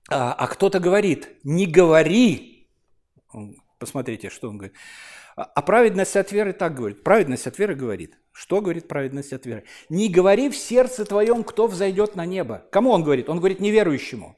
а, 0.10 0.34
а 0.34 0.48
кто-то 0.48 0.80
говорит, 0.80 1.30
не 1.44 1.66
говори, 1.66 2.70
посмотрите, 3.80 4.30
что 4.30 4.50
он 4.50 4.58
говорит, 4.58 4.78
а, 5.36 5.44
а 5.44 5.62
праведность 5.62 6.16
от 6.16 6.32
веры 6.32 6.54
так 6.54 6.76
говорит. 6.76 7.04
Праведность 7.04 7.48
от 7.48 7.60
веры 7.60 7.76
говорит. 7.76 8.18
Что 8.32 8.62
говорит 8.62 8.88
праведность 8.88 9.34
от 9.34 9.46
веры? 9.46 9.64
Не 9.90 10.10
говори 10.10 10.50
в 10.50 10.56
сердце 10.56 11.06
твоем, 11.06 11.44
кто 11.44 11.68
взойдет 11.68 12.16
на 12.16 12.26
небо. 12.26 12.64
Кому 12.72 12.92
он 12.92 13.04
говорит? 13.04 13.30
Он 13.30 13.40
говорит 13.40 13.60
неверующему. 13.60 14.38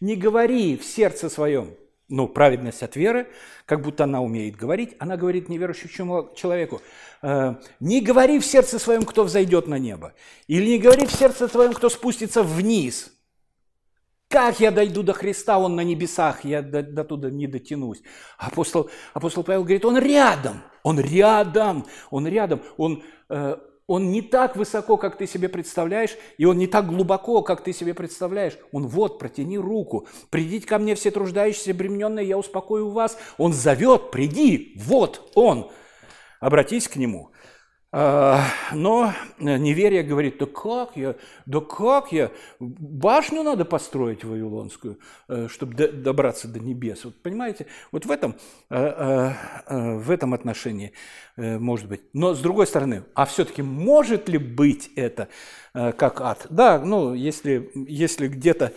Не 0.00 0.16
говори 0.16 0.76
в 0.76 0.84
сердце 0.84 1.28
своем, 1.28 1.74
ну, 2.08 2.26
праведность 2.26 2.82
от 2.82 2.96
веры, 2.96 3.28
как 3.66 3.82
будто 3.82 4.04
она 4.04 4.22
умеет 4.22 4.56
говорить, 4.56 4.96
она 4.98 5.16
говорит 5.16 5.48
неверующему 5.48 6.30
человеку, 6.34 6.80
э, 7.22 7.54
не 7.80 8.00
говори 8.00 8.38
в 8.38 8.44
сердце 8.44 8.78
своем, 8.78 9.02
кто 9.04 9.24
взойдет 9.24 9.68
на 9.68 9.78
небо, 9.78 10.14
или 10.48 10.70
не 10.70 10.78
говори 10.78 11.06
в 11.06 11.12
сердце 11.12 11.48
своем, 11.48 11.74
кто 11.74 11.90
спустится 11.90 12.42
вниз, 12.42 13.12
как 14.30 14.60
я 14.60 14.70
дойду 14.70 15.02
до 15.02 15.12
Христа, 15.12 15.58
Он 15.58 15.74
на 15.74 15.80
небесах, 15.80 16.44
я 16.44 16.62
до, 16.62 16.84
до 16.84 17.02
туда 17.02 17.30
не 17.30 17.48
дотянусь. 17.48 18.00
Апостол, 18.38 18.88
апостол 19.12 19.42
Павел 19.42 19.64
говорит, 19.64 19.84
Он 19.84 19.98
рядом, 19.98 20.62
Он 20.84 21.00
рядом, 21.00 21.84
Он 22.12 22.28
рядом, 22.28 22.62
Он, 22.76 23.02
э, 23.28 23.56
он 23.88 24.12
не 24.12 24.22
так 24.22 24.54
высоко, 24.54 24.96
как 24.96 25.18
ты 25.18 25.26
себе 25.26 25.48
представляешь, 25.48 26.16
и 26.38 26.44
Он 26.44 26.56
не 26.58 26.68
так 26.68 26.86
глубоко, 26.86 27.42
как 27.42 27.64
ты 27.64 27.72
себе 27.72 27.92
представляешь. 27.92 28.56
Он 28.70 28.86
вот, 28.86 29.18
протяни 29.18 29.58
руку, 29.58 30.06
придите 30.30 30.64
ко 30.64 30.78
мне 30.78 30.94
все 30.94 31.10
труждающиеся, 31.10 31.74
бремененные, 31.74 32.28
я 32.28 32.38
успокою 32.38 32.90
вас. 32.90 33.18
Он 33.36 33.52
зовет, 33.52 34.12
приди, 34.12 34.74
вот 34.76 35.32
Он. 35.34 35.72
Обратись 36.38 36.86
к 36.86 36.94
Нему. 36.94 37.32
А, 37.92 38.44
но 38.72 39.12
неверие 39.40 40.04
говорит, 40.04 40.38
да 40.38 40.46
как 40.46 40.96
я, 40.96 41.16
да 41.46 41.60
как 41.60 42.12
я, 42.12 42.30
башню 42.60 43.42
надо 43.42 43.64
построить 43.64 44.22
Вавилонскую, 44.22 45.00
э, 45.28 45.48
чтобы 45.48 45.74
добраться 45.74 46.46
до 46.46 46.60
небес. 46.60 47.04
Вот 47.04 47.20
понимаете, 47.20 47.66
вот 47.90 48.06
в 48.06 48.10
этом, 48.12 48.36
э, 48.70 48.76
э, 49.66 49.98
в 49.98 50.08
этом 50.08 50.34
отношении 50.34 50.92
может 51.36 51.88
быть. 51.88 52.02
Но 52.12 52.34
с 52.34 52.40
другой 52.40 52.68
стороны, 52.68 53.04
а 53.14 53.24
все-таки 53.24 53.62
может 53.62 54.28
ли 54.28 54.38
быть 54.38 54.90
это 54.94 55.28
как 55.72 56.20
ад? 56.20 56.46
Да, 56.50 56.78
ну, 56.78 57.14
если, 57.14 57.70
если 57.74 58.28
где-то 58.28 58.72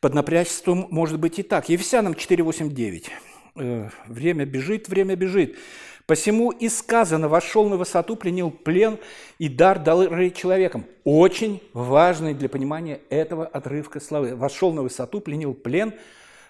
поднапрячься, 0.00 0.62
то 0.62 0.74
может 0.74 1.18
быть 1.18 1.38
и 1.38 1.42
так. 1.42 1.68
Ефесянам 1.68 2.12
4.8.9. 2.12 3.90
Время 4.06 4.44
бежит, 4.44 4.88
время 4.88 5.16
бежит. 5.16 5.56
Посему 6.06 6.52
и 6.52 6.68
сказано, 6.68 7.28
вошел 7.28 7.68
на 7.68 7.76
высоту, 7.76 8.14
пленил 8.14 8.52
плен 8.52 8.98
и 9.38 9.48
дар 9.48 9.80
дал 9.80 10.04
человекам. 10.30 10.86
Очень 11.02 11.60
важный 11.72 12.32
для 12.32 12.48
понимания 12.48 13.00
этого 13.10 13.44
отрывка 13.44 13.98
славы. 13.98 14.36
Вошел 14.36 14.72
на 14.72 14.82
высоту, 14.82 15.20
пленил 15.20 15.52
плен, 15.52 15.94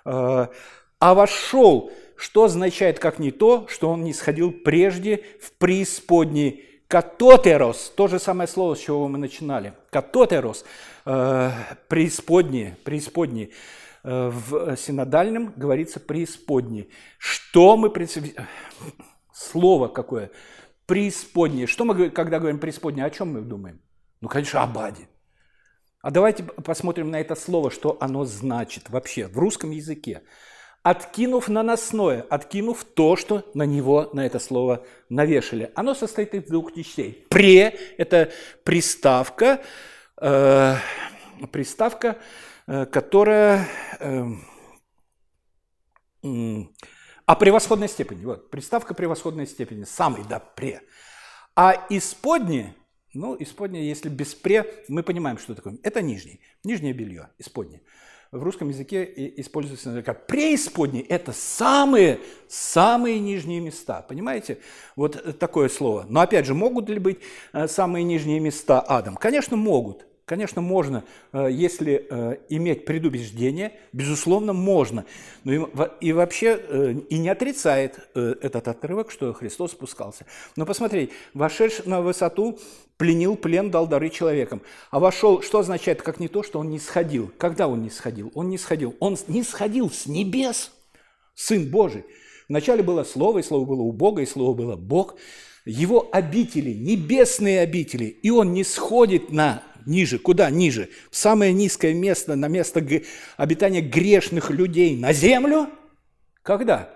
э, 0.05 0.47
а 0.99 1.15
вошел, 1.15 1.91
что 2.17 2.45
означает 2.45 2.99
как 2.99 3.19
не 3.19 3.31
то, 3.31 3.67
что 3.69 3.89
он 3.89 4.05
не 4.05 4.13
сходил 4.13 4.53
прежде 4.53 5.25
в 5.41 5.53
преисподней. 5.53 6.65
Катотерос, 6.87 7.93
то 7.97 8.09
же 8.09 8.19
самое 8.19 8.49
слово, 8.49 8.77
с 8.77 8.81
чего 8.81 9.09
мы 9.09 9.17
начинали. 9.17 9.73
Катотерос, 9.89 10.67
э, 11.07 11.51
преисподние, 11.89 12.77
преисподние. 12.85 13.49
Э, 14.05 14.31
в 14.31 14.77
синодальном 14.77 15.55
говорится 15.57 15.99
преисподние. 15.99 16.89
Что 17.19 17.79
мы 17.79 17.91
Слово 19.37 19.89
какое? 19.89 20.31
Преисподнее. 20.87 21.67
Что 21.67 21.85
мы, 21.85 22.09
когда 22.09 22.39
говорим 22.39 22.59
преисподнее, 22.59 23.05
о 23.05 23.11
чем 23.11 23.35
мы 23.35 23.43
думаем? 23.43 23.83
Ну, 24.23 24.29
конечно, 24.29 24.63
о 24.63 24.67
Баде. 24.67 25.11
А 26.01 26.11
давайте 26.11 26.43
посмотрим 26.43 27.11
на 27.11 27.21
это 27.21 27.35
слово, 27.35 27.71
что 27.71 27.99
оно 28.01 28.25
значит 28.25 28.89
вообще 28.89 29.27
в 29.27 29.37
русском 29.37 29.73
языке. 29.73 30.23
Откинув 30.83 31.49
наносное, 31.49 32.23
откинув 32.23 32.85
то, 32.85 33.17
что 33.17 33.45
на 33.53 33.65
него, 33.65 34.09
на 34.15 34.25
это 34.25 34.39
слово 34.39 34.87
навешали. 35.11 35.71
Оно 35.75 35.93
состоит 35.95 36.33
из 36.33 36.45
двух 36.45 36.75
частей. 36.75 37.27
Пре– 37.29 37.79
это 37.99 38.33
приставка, 38.65 39.61
э, 40.19 40.77
приставка, 41.53 42.17
э, 42.67 42.87
которая 42.87 43.69
э, 44.01 44.25
о 47.27 47.35
превосходной 47.35 47.89
степени. 47.89 48.25
Вот, 48.25 48.51
приставка 48.51 48.95
превосходной 48.95 49.47
степени, 49.47 49.85
самый, 49.85 50.25
да, 50.29 50.39
пре. 50.39 50.83
А 51.55 51.87
исподне, 51.91 52.75
Ну, 53.13 53.35
исподнее, 53.39 53.89
если 53.89 54.11
без 54.11 54.35
пре, 54.35 54.85
мы 54.89 55.03
понимаем, 55.03 55.39
что 55.39 55.55
такое. 55.55 55.79
Это 55.83 56.03
нижний, 56.03 56.41
нижнее 56.65 56.93
белье, 56.93 57.31
исподнее. 57.39 57.81
В 58.31 58.43
русском 58.43 58.69
языке 58.69 59.05
используется 59.41 60.03
как 60.03 60.27
преисподнее. 60.27 61.03
Это 61.05 61.33
самые, 61.33 62.21
самые 62.49 63.19
нижние 63.19 63.61
места. 63.61 64.03
Понимаете? 64.03 64.59
Вот 64.97 65.39
такое 65.39 65.69
слово. 65.69 66.05
Но 66.09 66.21
опять 66.21 66.45
же, 66.45 66.53
могут 66.53 66.91
ли 66.91 66.99
быть 66.99 67.21
э, 67.53 67.69
самые 67.69 68.05
нижние 68.05 68.41
места 68.41 68.81
адом? 68.87 69.17
Конечно, 69.17 69.57
могут. 69.57 70.05
Конечно, 70.27 70.61
можно, 70.61 71.05
э, 71.33 71.47
если 71.53 72.05
э, 72.11 72.39
иметь 72.49 72.85
предубеждение, 72.85 73.79
безусловно, 73.93 74.53
можно. 74.53 75.05
Но 75.45 75.71
и 76.01 76.13
вообще 76.13 76.61
э, 76.61 76.95
и 77.09 77.19
не 77.19 77.29
отрицает 77.29 78.09
этот 78.15 78.67
отрывок, 78.67 79.13
что 79.13 79.33
Христос 79.33 79.71
спускался. 79.71 80.27
Но 80.57 80.67
посмотрите, 80.67 81.13
вошедший 81.33 81.87
на 81.87 82.01
высоту, 82.01 82.59
пленил 82.97 83.37
плен, 83.37 83.71
дал 83.71 83.87
дары 83.87 84.09
человекам. 84.09 84.63
А 84.91 84.99
вошел, 84.99 85.43
что 85.43 85.61
означает, 85.61 86.03
как 86.03 86.19
не 86.19 86.27
то, 86.27 86.43
что 86.43 86.59
он 86.59 86.71
не 86.71 86.81
сходил. 86.81 87.31
Когда 87.39 87.69
он 87.69 87.83
не 87.83 87.91
сходил? 87.91 88.33
Он 88.35 88.49
не 88.49 88.59
сходил. 88.59 88.97
Он 88.99 89.17
не 89.29 89.45
сходил 89.45 89.93
с 89.93 90.07
небес, 90.07 90.73
Сын 91.37 91.71
Божий. 91.71 92.05
Вначале 92.49 92.83
было 92.83 93.05
Слово, 93.05 93.39
и 93.39 93.43
Слово 93.45 93.65
было 93.65 93.83
у 93.83 93.93
Бога, 93.93 94.23
и 94.23 94.27
Слово 94.27 94.55
было 94.55 94.75
Бог. 94.75 95.15
Его 95.65 96.09
обители, 96.11 96.73
небесные 96.73 97.61
обители, 97.61 98.07
и 98.07 98.31
он 98.31 98.53
не 98.53 98.65
сходит 98.65 99.31
на 99.31 99.63
ниже, 99.87 100.19
куда 100.19 100.51
ниже? 100.51 100.91
В 101.11 101.17
самое 101.17 101.53
низкое 101.53 101.95
место, 101.95 102.37
на 102.37 102.49
место 102.49 102.87
обитания 103.37 103.81
грешных 103.81 104.51
людей, 104.51 104.97
на 104.97 105.13
землю? 105.13 105.69
Когда? 106.43 106.95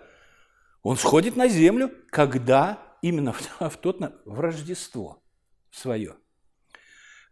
Он 0.83 0.97
сходит 0.97 1.37
на 1.37 1.49
землю, 1.49 1.91
когда 2.11 2.79
именно 3.03 3.33
в, 3.33 3.41
в 3.61 3.77
тот 3.77 4.01
в 4.25 4.41
Рождество 4.41 5.23
свое. 5.71 6.17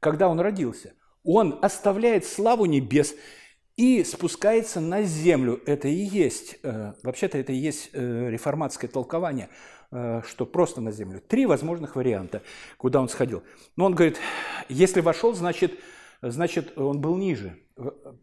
Когда 0.01 0.29
он 0.29 0.40
родился, 0.40 0.94
он 1.25 1.59
оставляет 1.62 2.25
славу 2.25 2.66
небес 2.66 3.14
и 3.77 4.05
спускается 4.05 4.81
на 4.81 5.03
землю. 5.03 5.61
Это 5.66 5.88
и 5.88 5.94
есть, 5.94 6.59
э, 6.62 6.94
вообще-то 7.03 7.38
это 7.38 7.53
и 7.53 7.57
есть 7.57 7.90
э, 7.92 8.29
реформатское 8.31 8.90
толкование– 8.90 9.51
что 9.90 10.46
просто 10.46 10.81
на 10.81 10.92
землю. 10.92 11.22
Три 11.27 11.46
возможных 11.46 11.96
варианта, 11.96 12.42
куда 12.77 13.01
он 13.01 13.09
сходил. 13.09 13.42
Но 13.77 13.87
он 13.87 13.94
говорит, 13.94 14.18
если 14.68 15.01
вошел, 15.01 15.35
значит, 15.35 15.79
значит 16.20 16.77
он 16.77 17.01
был 17.01 17.16
ниже. 17.16 17.59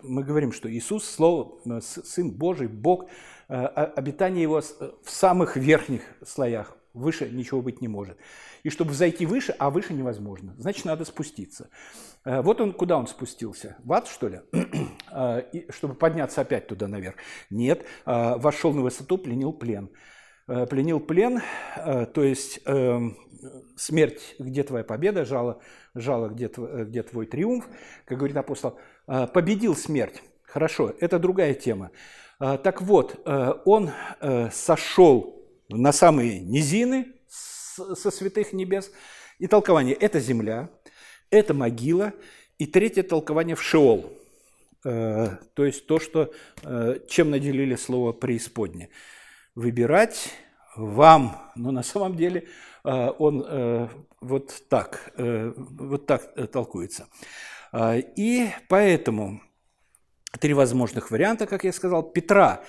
Мы 0.03 0.23
говорим, 0.23 0.51
что 0.51 0.71
Иисус, 0.71 1.05
Слово, 1.05 1.59
э, 1.65 1.79
Сын 1.81 2.29
Божий, 2.29 2.67
Бог, 2.67 3.05
э, 3.47 3.55
обитание 3.55 4.43
Его 4.43 4.61
в 4.61 5.09
самых 5.09 5.55
верхних 5.55 6.01
слоях, 6.25 6.75
выше 6.93 7.29
ничего 7.29 7.61
быть 7.61 7.81
не 7.81 7.87
может. 7.87 8.17
И 8.63 8.69
чтобы 8.69 8.93
зайти 8.93 9.25
выше, 9.25 9.55
а 9.57 9.69
выше 9.69 9.93
невозможно, 9.93 10.55
значит, 10.57 10.85
надо 10.85 11.05
спуститься. 11.05 11.69
Вот 12.23 12.59
он, 12.59 12.73
куда 12.73 12.97
он 12.97 13.05
спустился? 13.05 13.77
В 13.83 13.93
ад, 13.93 14.07
что 14.07 14.27
ли? 14.27 14.41
Чтобы 15.69 15.93
подняться 15.93 16.41
опять 16.41 16.67
туда 16.67 16.87
наверх? 16.87 17.15
Нет, 17.51 17.85
вошел 18.05 18.73
на 18.73 18.81
высоту, 18.81 19.19
пленил 19.19 19.53
плен. 19.53 19.91
Э, 20.47 20.67
пленил 20.67 20.99
плен, 20.99 21.41
э, 21.75 22.05
то 22.05 22.23
есть 22.23 22.59
эм, 22.65 23.17
смерть, 23.75 24.35
где 24.37 24.61
твоя 24.61 24.83
победа, 24.83 25.25
жало, 25.25 25.59
жало 25.95 26.29
где, 26.29 26.51
где 26.55 27.01
твой 27.01 27.25
триумф, 27.25 27.67
как 28.05 28.19
говорит 28.19 28.37
апостол, 28.37 28.77
э, 29.07 29.25
победил 29.25 29.75
смерть. 29.75 30.21
Хорошо, 30.43 30.93
это 30.99 31.17
другая 31.19 31.53
тема. 31.53 31.91
Так 32.37 32.81
вот, 32.81 33.27
он 33.65 33.91
сошел 34.51 35.41
на 35.69 35.91
самые 35.91 36.39
низины 36.39 37.07
со 37.27 38.11
святых 38.11 38.53
небес, 38.53 38.91
и 39.39 39.47
толкование– 39.47 39.95
это 39.99 40.19
земля, 40.19 40.69
это 41.29 41.53
могила, 41.53 42.13
и 42.57 42.65
третье 42.67 43.03
толкование– 43.03 43.55
в 43.57 43.61
Шеол, 43.61 44.13
то 44.83 45.39
есть 45.57 45.87
то, 45.87 45.99
что, 45.99 46.33
чем 47.07 47.31
наделили 47.31 47.75
слово 47.75 48.13
«преисподне» 48.13 48.89
выбирать 49.55 50.33
вам, 50.75 51.51
но 51.55 51.71
на 51.71 51.83
самом 51.83 52.15
деле 52.15 52.47
э, 52.83 53.09
он 53.17 53.43
э, 53.47 53.87
вот 54.21 54.53
так, 54.69 55.13
э, 55.17 55.53
вот 55.55 56.05
так 56.05 56.51
толкуется. 56.51 57.07
И 58.15 58.49
поэтому 58.69 59.41
три 60.39 60.53
возможных 60.53 61.11
варианта, 61.11 61.45
как 61.45 61.65
я 61.65 61.73
сказал. 61.73 62.03
Петра 62.03 62.63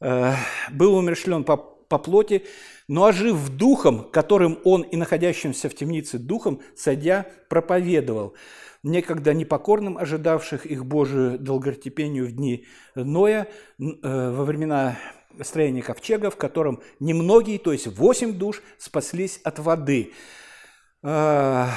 был 0.00 0.94
умершлен 0.94 1.42
по, 1.42 1.56
по 1.56 1.98
плоти, 1.98 2.44
но 2.86 3.06
ожив 3.06 3.48
духом, 3.48 4.08
которым 4.12 4.60
он 4.62 4.82
и 4.82 4.96
находящимся 4.96 5.68
в 5.68 5.74
темнице 5.74 6.18
духом, 6.18 6.60
сойдя, 6.76 7.26
проповедовал 7.48 8.36
некогда 8.84 9.34
непокорным, 9.34 9.98
ожидавших 9.98 10.66
их 10.66 10.86
Божию 10.86 11.36
долготерпению 11.36 12.26
в 12.26 12.30
дни 12.30 12.64
Ноя, 12.94 13.48
во 13.76 14.44
времена 14.44 14.98
строение 15.42 15.82
ковчега, 15.82 16.30
в 16.30 16.36
котором 16.36 16.80
немногие, 17.00 17.58
то 17.58 17.72
есть 17.72 17.86
восемь 17.86 18.34
душ, 18.34 18.62
спаслись 18.78 19.40
от 19.44 19.58
воды. 19.58 20.12
А, 21.02 21.70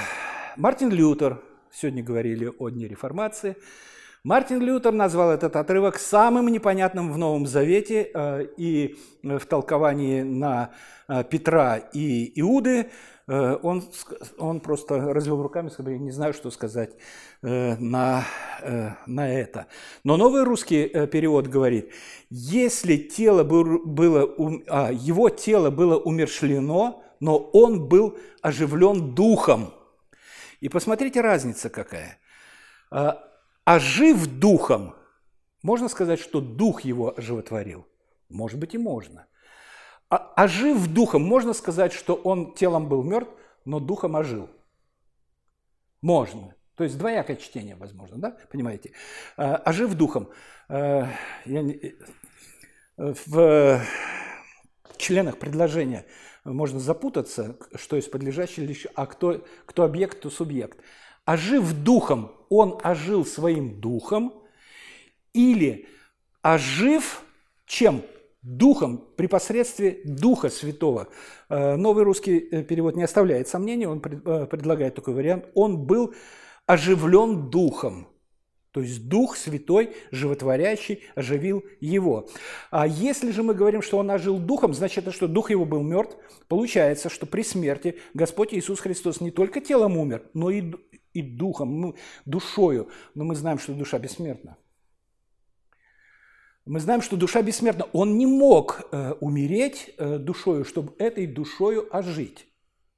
Мартин 0.57 0.89
Лютер, 0.89 1.41
сегодня 1.71 2.03
говорили 2.03 2.51
о 2.59 2.69
Дне 2.69 2.87
Реформации, 2.87 3.55
Мартин 4.23 4.61
Лютер 4.61 4.91
назвал 4.91 5.31
этот 5.31 5.55
отрывок 5.55 5.97
самым 5.97 6.47
непонятным 6.49 7.11
в 7.11 7.17
Новом 7.17 7.47
Завете 7.47 8.11
а, 8.13 8.39
и 8.39 8.95
в 9.23 9.45
толковании 9.47 10.21
на 10.21 10.71
а, 11.07 11.23
Петра 11.23 11.77
и 11.77 12.31
Иуды 12.39 12.91
он, 13.33 13.83
он 14.37 14.59
просто 14.59 15.13
развел 15.13 15.41
руками 15.41 15.69
сказал, 15.69 15.93
я 15.93 15.97
не 15.97 16.11
знаю, 16.11 16.33
что 16.33 16.51
сказать 16.51 16.91
э, 17.41 17.75
на, 17.77 18.25
э, 18.61 18.89
на 19.05 19.31
это. 19.31 19.67
Но 20.03 20.17
новый 20.17 20.43
русский 20.43 20.87
перевод 21.07 21.47
говорит, 21.47 21.93
если 22.29 22.97
тело 22.97 23.43
было, 23.43 24.35
а, 24.67 24.91
его 24.91 25.29
тело 25.29 25.69
было 25.69 25.97
умершлено, 25.97 27.03
но 27.19 27.37
он 27.37 27.87
был 27.87 28.17
оживлен 28.41 29.15
духом. 29.15 29.73
И 30.59 30.67
посмотрите, 30.67 31.21
разница 31.21 31.69
какая. 31.69 32.19
Ожив 33.63 34.27
духом, 34.27 34.95
можно 35.63 35.87
сказать, 35.87 36.19
что 36.19 36.41
дух 36.41 36.81
его 36.81 37.13
оживотворил? 37.17 37.87
Может 38.29 38.59
быть 38.59 38.73
и 38.73 38.77
можно. 38.77 39.27
А, 40.11 40.33
ожив 40.35 40.87
духом, 40.87 41.23
можно 41.23 41.53
сказать, 41.53 41.93
что 41.93 42.15
он 42.15 42.53
телом 42.53 42.89
был 42.89 43.01
мертв, 43.01 43.31
но 43.63 43.79
духом 43.79 44.15
ожил? 44.15 44.49
Можно. 46.01 46.53
То 46.75 46.83
есть 46.83 46.97
двоякое 46.97 47.37
чтение 47.37 47.77
возможно, 47.77 48.17
да? 48.17 48.37
Понимаете? 48.51 48.91
А, 49.37 49.55
ожив 49.55 49.93
духом. 49.93 50.27
А, 50.67 51.07
я 51.45 51.61
не... 51.61 51.95
В 52.97 53.81
членах 54.97 55.39
предложения 55.39 56.05
можно 56.43 56.79
запутаться, 56.79 57.57
что 57.75 57.95
есть 57.95 58.11
подлежащий 58.11 58.65
лишь, 58.65 58.87
а 58.95 59.05
кто, 59.05 59.45
кто 59.65 59.83
объект, 59.83 60.17
кто 60.17 60.29
субъект. 60.29 60.77
Ожив 61.23 61.71
духом, 61.83 62.33
он 62.49 62.77
ожил 62.83 63.25
своим 63.25 63.79
духом, 63.79 64.33
или 65.33 65.87
ожив 66.41 67.23
чем? 67.65 68.03
Духом, 68.41 69.03
при 69.17 69.27
посредстве 69.27 70.01
Духа 70.03 70.49
Святого. 70.49 71.09
Э, 71.47 71.75
новый 71.75 72.03
русский 72.03 72.39
э, 72.39 72.63
перевод 72.63 72.95
не 72.95 73.03
оставляет 73.03 73.47
сомнений, 73.47 73.85
он 73.85 73.99
э, 73.99 74.47
предлагает 74.47 74.95
такой 74.95 75.13
вариант. 75.13 75.45
Он 75.53 75.85
был 75.85 76.15
оживлен 76.65 77.51
Духом. 77.51 78.07
То 78.71 78.81
есть 78.81 79.07
Дух 79.07 79.35
Святой, 79.35 79.91
животворящий, 80.11 81.03
оживил 81.13 81.63
его. 81.81 82.29
А 82.71 82.87
если 82.87 83.31
же 83.31 83.43
мы 83.43 83.53
говорим, 83.53 83.81
что 83.81 83.97
он 83.97 84.09
ожил 84.09 84.39
Духом, 84.39 84.73
значит, 84.73 84.99
это 84.99 85.11
что 85.11 85.27
Дух 85.27 85.51
его 85.51 85.65
был 85.65 85.83
мертв. 85.83 86.15
Получается, 86.47 87.09
что 87.09 87.25
при 87.25 87.43
смерти 87.43 87.99
Господь 88.13 88.53
Иисус 88.53 88.79
Христос 88.79 89.21
не 89.21 89.29
только 89.29 89.59
телом 89.59 89.97
умер, 89.97 90.23
но 90.33 90.49
и, 90.49 90.71
и 91.13 91.21
Духом, 91.21 91.81
ну, 91.81 91.95
душою. 92.25 92.87
Но 93.13 93.25
мы 93.25 93.35
знаем, 93.35 93.59
что 93.59 93.73
душа 93.73 93.99
бессмертна. 93.99 94.57
Мы 96.65 96.79
знаем, 96.79 97.01
что 97.01 97.17
душа 97.17 97.41
бессмертна. 97.41 97.85
Он 97.91 98.17
не 98.17 98.27
мог 98.27 98.81
э, 98.91 99.13
умереть 99.19 99.93
э, 99.97 100.17
душою, 100.19 100.63
чтобы 100.63 100.93
этой 100.99 101.25
душою 101.25 101.87
ожить 101.95 102.45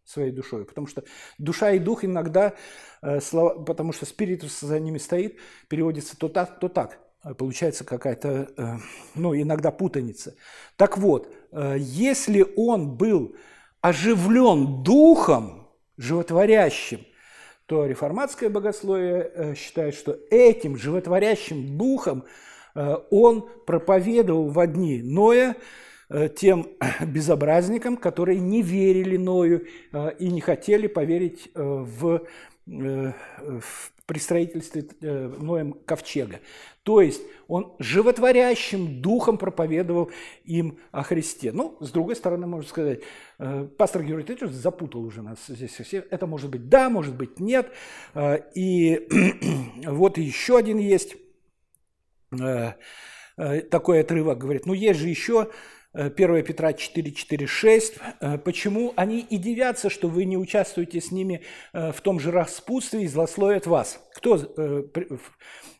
своей 0.04 0.32
душой. 0.32 0.66
Потому 0.66 0.88
что 0.88 1.04
душа 1.38 1.72
и 1.72 1.80
дух 1.80 2.04
иногда, 2.04 2.56
э, 3.02 3.22
слова, 3.22 3.64
потому 3.64 3.94
что 3.94 4.06
спиритус 4.06 4.60
за 4.60 4.80
ними 4.82 4.98
стоит, 4.98 5.40
переводится 5.70 6.18
то 6.18 6.28
так, 6.28 6.60
то 6.60 6.68
так. 6.68 7.00
Получается 7.38 7.86
какая-то, 7.86 8.52
э, 8.58 8.78
ну, 9.16 9.34
иногда 9.34 9.72
путаница. 9.72 10.36
Так 10.76 10.98
вот, 10.98 11.34
э, 11.54 11.78
если 11.80 12.46
он 12.58 12.98
был 12.98 13.38
оживлен 13.80 14.84
духом, 14.84 15.70
животворящим, 15.96 17.06
то 17.66 17.86
реформатское 17.86 18.50
богословие 18.50 19.32
э, 19.34 19.56
считает, 19.56 19.96
что 19.96 20.20
этим 20.30 20.76
животворящим 20.76 21.78
духом– 21.78 22.26
Э, 22.34 22.53
он 22.76 23.50
проповедовал 23.66 24.50
в 24.50 24.68
дни 24.68 25.02
Ноя, 25.04 25.56
э, 26.10 26.30
тем 26.30 26.68
безобразникам, 27.06 27.98
которые 27.98 28.40
не 28.40 28.62
верили 28.62 29.18
Ною 29.18 29.66
э, 29.92 30.12
и 30.20 30.30
не 30.30 30.42
хотели 30.42 30.88
поверить 30.88 31.50
э, 31.54 31.62
в, 31.62 32.22
в 32.66 33.92
при 34.06 34.20
строительстве 34.20 34.86
Ноем 35.02 35.74
ковчега. 35.86 36.42
То 36.84 37.00
есть 37.00 37.22
он 37.48 37.74
животворящим 37.80 39.02
духом 39.02 39.38
проповедовал 39.38 40.12
им 40.44 40.78
о 40.92 41.04
Христе. 41.04 41.54
Ну, 41.54 41.78
с 41.80 41.90
другой 41.90 42.18
стороны, 42.18 42.46
можно 42.46 42.68
сказать, 42.68 43.00
пастор 43.78 44.04
Георгий, 44.04 44.26
ты 44.26 44.36
что 44.36 44.48
запутал 44.50 45.06
уже 45.06 45.22
нас 45.22 45.40
здесь 45.48 45.72
все. 45.72 46.06
Это 46.10 46.28
может 46.28 46.50
быть 46.50 46.68
да, 46.68 46.90
может 46.90 47.16
быть 47.16 47.40
нет. 47.40 47.72
И 48.56 49.08
вот 49.88 50.18
еще 50.18 50.58
один 50.58 50.80
есть 50.80 51.16
такой 53.36 54.02
отрывок, 54.02 54.38
говорит, 54.38 54.66
ну 54.66 54.74
есть 54.74 55.00
же 55.00 55.10
еще 55.10 55.50
1 55.94 56.44
Петра 56.44 56.72
4.4.6. 56.72 58.02
Э, 58.20 58.38
почему 58.40 58.94
они 58.96 59.20
и 59.20 59.38
девятся, 59.38 59.90
что 59.90 60.08
вы 60.08 60.26
не 60.26 60.38
участвуете 60.38 61.00
с 61.00 61.12
ними 61.12 61.42
э, 61.72 61.92
в 61.92 62.02
том 62.02 62.20
же 62.20 62.32
распутстве 62.32 63.04
и 63.04 63.08
злословят 63.08 63.68
вас? 63.68 64.04
Кто 64.16 64.38
э, 64.38 64.84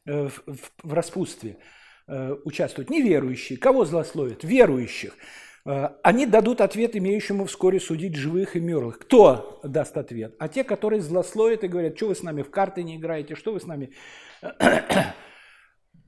в 0.06 0.94
распутстве 0.94 1.58
участвует? 2.44 2.90
Неверующие. 2.90 3.58
Кого 3.58 3.86
злословят? 3.86 4.44
Верующих. 4.44 5.16
Они 5.64 6.26
дадут 6.26 6.60
ответ 6.60 6.98
имеющему 6.98 7.46
вскоре 7.46 7.80
судить 7.80 8.16
живых 8.16 8.58
и 8.58 8.60
мертвых. 8.60 9.00
Кто 9.00 9.62
даст 9.64 9.96
ответ? 9.96 10.36
А 10.40 10.50
те, 10.50 10.66
которые 10.66 11.02
злословят 11.02 11.64
и 11.64 11.70
говорят, 11.70 11.96
что 11.96 12.10
вы 12.10 12.16
с 12.16 12.22
нами 12.22 12.42
в 12.42 12.50
карты 12.50 12.84
не 12.84 12.98
играете, 12.98 13.36
что 13.36 13.54
вы 13.54 13.62
с 13.62 13.66
нами 13.66 13.92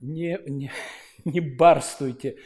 не, 0.01 0.39
не, 0.45 0.71
не 1.25 1.39
барствуйте. 1.39 2.38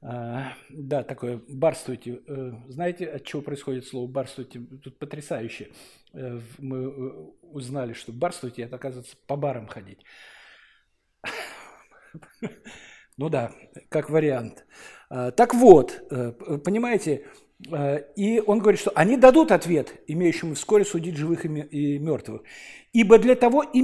А, 0.00 0.52
да, 0.70 1.02
такое 1.02 1.40
барствуйте. 1.48 2.20
Э, 2.28 2.52
знаете, 2.68 3.06
от 3.06 3.24
чего 3.24 3.42
происходит 3.42 3.84
слово 3.86 4.06
барствуйте? 4.06 4.60
Тут 4.60 4.98
потрясающе. 4.98 5.70
Э, 6.12 6.40
мы 6.58 6.78
э, 6.78 7.10
узнали, 7.42 7.94
что 7.94 8.12
барствуйте– 8.12 8.62
это, 8.64 8.76
оказывается, 8.76 9.16
по 9.26 9.36
барам 9.36 9.66
ходить. 9.66 10.04
Ну 13.16 13.28
да, 13.28 13.52
как 13.88 14.10
вариант. 14.10 14.64
А, 15.10 15.32
так 15.32 15.52
вот, 15.52 16.00
понимаете, 16.64 17.26
и 18.14 18.40
он 18.46 18.60
говорит, 18.60 18.80
что 18.80 18.92
они 18.94 19.16
дадут 19.16 19.50
ответ, 19.50 20.00
имеющему 20.06 20.54
вскоре 20.54 20.84
судить 20.84 21.16
живых 21.16 21.44
и 21.44 21.98
мертвых. 21.98 22.42
Ибо 22.92 23.18
для 23.18 23.34
того 23.34 23.64
и, 23.64 23.82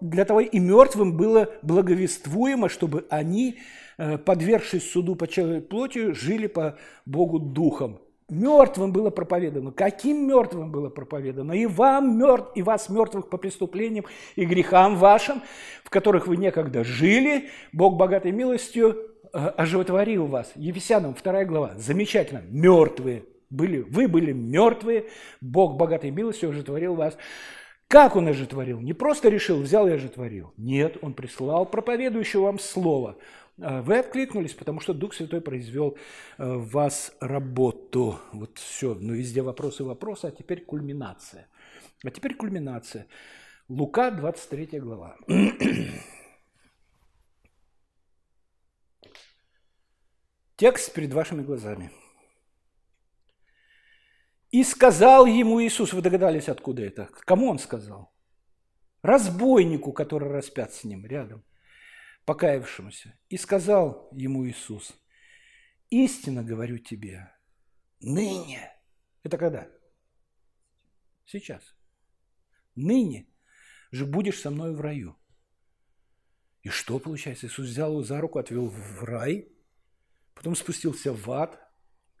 для 0.00 0.24
того 0.24 0.40
и 0.40 0.58
мертвым 0.58 1.16
было 1.16 1.48
благовествуемо, 1.62 2.68
чтобы 2.68 3.06
они 3.10 3.58
Э, 4.02 4.16
подвергшись 4.16 4.90
суду 4.90 5.14
по 5.14 5.28
человеку 5.28 5.66
плотью, 5.66 6.14
жили 6.14 6.46
по 6.46 6.78
Богу 7.04 7.38
духом. 7.38 8.00
Мертвым 8.30 8.92
было 8.92 9.10
проповедано. 9.10 9.72
Каким 9.72 10.26
мертвым 10.26 10.72
было 10.72 10.88
проповедано? 10.88 11.52
И 11.52 11.66
вам 11.66 12.16
мертв, 12.16 12.50
и 12.54 12.62
вас 12.62 12.88
мертвых 12.88 13.28
по 13.28 13.36
преступлениям 13.36 14.06
и 14.36 14.46
грехам 14.46 14.96
вашим, 14.96 15.42
в 15.84 15.90
которых 15.90 16.26
вы 16.26 16.38
некогда 16.38 16.82
жили, 16.82 17.50
Бог 17.74 17.98
богатой 17.98 18.32
милостью 18.32 18.96
э, 19.34 19.36
оживотворил 19.36 20.24
вас. 20.24 20.50
Ефесянам 20.54 21.14
2 21.22 21.44
глава. 21.44 21.72
Замечательно. 21.76 22.42
Мертвые 22.48 23.24
были. 23.50 23.80
Вы 23.80 24.08
были 24.08 24.32
мертвые, 24.32 25.08
Бог 25.42 25.76
богатой 25.76 26.10
милостью 26.10 26.48
оживотворил 26.48 26.94
вас. 26.94 27.18
Как 27.90 28.14
он 28.14 28.28
ожитворил? 28.28 28.80
Не 28.80 28.92
просто 28.92 29.28
решил, 29.28 29.60
взял 29.60 29.88
и 29.88 29.90
ожитворил. 29.90 30.54
Нет, 30.56 30.96
он 31.02 31.12
прислал 31.12 31.66
проповедующего 31.66 32.42
вам 32.42 32.60
слово. 32.60 33.18
А, 33.60 33.82
вы 33.82 33.98
откликнулись, 33.98 34.54
потому 34.54 34.78
что 34.78 34.94
Дух 34.94 35.12
Святой 35.12 35.40
произвел 35.40 35.98
э, 36.38 36.44
в 36.44 36.70
вас 36.70 37.12
работу. 37.18 38.20
Вот 38.32 38.58
все, 38.58 38.94
ну 38.94 39.14
везде 39.14 39.42
вопросы, 39.42 39.82
вопросы, 39.82 40.26
а 40.26 40.30
теперь 40.30 40.64
кульминация. 40.64 41.48
А 42.04 42.10
теперь 42.12 42.36
кульминация. 42.36 43.08
Лука, 43.68 44.12
23 44.12 44.78
глава. 44.78 45.16
Текст 50.56 50.94
перед 50.94 51.12
вашими 51.12 51.42
глазами. 51.42 51.90
«И 54.50 54.64
сказал 54.64 55.26
ему 55.26 55.62
Иисус», 55.62 55.92
вы 55.92 56.02
догадались, 56.02 56.48
откуда 56.48 56.82
это? 56.82 57.06
Кому 57.24 57.48
он 57.48 57.58
сказал? 57.58 58.12
Разбойнику, 59.02 59.92
который 59.92 60.28
распят 60.28 60.72
с 60.74 60.84
ним 60.84 61.06
рядом 61.06 61.44
покаявшемуся. 62.24 63.18
И 63.28 63.36
сказал 63.36 64.08
ему 64.12 64.46
Иисус, 64.46 64.92
истинно 65.88 66.44
говорю 66.44 66.78
тебе, 66.78 67.32
ныне. 68.00 68.72
Это 69.22 69.36
когда? 69.36 69.68
Сейчас. 71.26 71.74
Ныне 72.74 73.26
же 73.90 74.06
будешь 74.06 74.40
со 74.40 74.50
мной 74.50 74.74
в 74.74 74.80
раю. 74.80 75.16
И 76.62 76.68
что 76.68 76.98
получается? 76.98 77.46
Иисус 77.46 77.66
взял 77.66 77.90
его 77.92 78.02
за 78.02 78.20
руку, 78.20 78.38
отвел 78.38 78.68
в 78.68 79.02
рай, 79.02 79.48
потом 80.34 80.54
спустился 80.54 81.12
в 81.12 81.30
ад, 81.30 81.58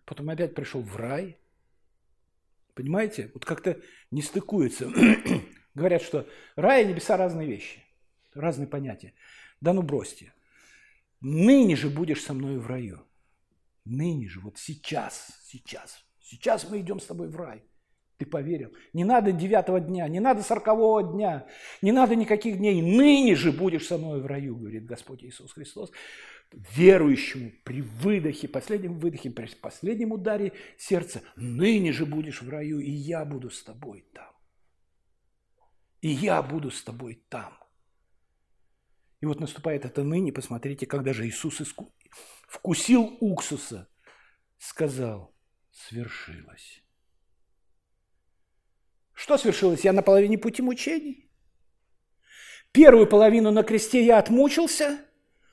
потом 0.04 0.30
опять 0.30 0.54
пришел 0.54 0.82
в 0.82 0.96
рай. 0.96 1.39
Понимаете? 2.80 3.30
Вот 3.34 3.44
как-то 3.44 3.78
не 4.10 4.22
стыкуется. 4.22 4.90
Говорят, 5.74 6.00
что 6.00 6.26
рай 6.56 6.84
и 6.84 6.86
небеса 6.86 7.18
разные 7.18 7.46
вещи, 7.46 7.84
разные 8.34 8.66
понятия. 8.66 9.12
Да 9.60 9.74
ну 9.74 9.82
бросьте. 9.82 10.32
Ныне 11.20 11.76
же 11.76 11.90
будешь 11.90 12.22
со 12.22 12.32
мной 12.32 12.58
в 12.58 12.66
раю. 12.66 13.06
Ныне 13.84 14.28
же, 14.28 14.40
вот 14.40 14.56
сейчас, 14.56 15.40
сейчас. 15.44 16.02
Сейчас 16.20 16.68
мы 16.70 16.80
идем 16.80 17.00
с 17.00 17.06
тобой 17.06 17.28
в 17.28 17.36
рай. 17.36 17.62
Ты 18.16 18.24
поверил. 18.24 18.72
Не 18.94 19.04
надо 19.04 19.32
девятого 19.32 19.80
дня, 19.80 20.08
не 20.08 20.20
надо 20.20 20.42
сорокового 20.42 21.02
дня, 21.02 21.46
не 21.82 21.92
надо 21.92 22.16
никаких 22.16 22.56
дней. 22.56 22.80
Ныне 22.80 23.34
же 23.34 23.52
будешь 23.52 23.86
со 23.86 23.98
мной 23.98 24.22
в 24.22 24.26
раю, 24.26 24.56
говорит 24.56 24.86
Господь 24.86 25.22
Иисус 25.22 25.52
Христос. 25.52 25.90
Верующему 26.52 27.52
при 27.64 27.80
выдохе, 27.80 28.48
последнем 28.48 28.98
выдохе, 28.98 29.30
при 29.30 29.46
последнем 29.54 30.12
ударе 30.12 30.52
сердца, 30.78 31.22
ныне 31.36 31.92
же 31.92 32.06
будешь 32.06 32.42
в 32.42 32.48
раю, 32.48 32.80
и 32.80 32.90
я 32.90 33.24
буду 33.24 33.50
с 33.50 33.62
тобой 33.62 34.04
там. 34.12 34.34
И 36.00 36.08
я 36.08 36.42
буду 36.42 36.70
с 36.70 36.82
тобой 36.82 37.22
там. 37.28 37.56
И 39.20 39.26
вот 39.26 39.38
наступает 39.38 39.84
это 39.84 40.02
ныне, 40.02 40.32
посмотрите, 40.32 40.86
когда 40.86 41.12
же 41.12 41.28
Иисус 41.28 41.60
иску... 41.60 41.94
вкусил 42.48 43.16
уксуса, 43.20 43.88
сказал, 44.58 45.36
свершилось. 45.70 46.82
Что 49.12 49.36
свершилось? 49.36 49.84
Я 49.84 49.92
на 49.92 50.02
половине 50.02 50.38
пути 50.38 50.62
мучений. 50.62 51.30
Первую 52.72 53.06
половину 53.06 53.50
на 53.50 53.62
кресте 53.62 54.04
я 54.04 54.18
отмучился, 54.18 55.04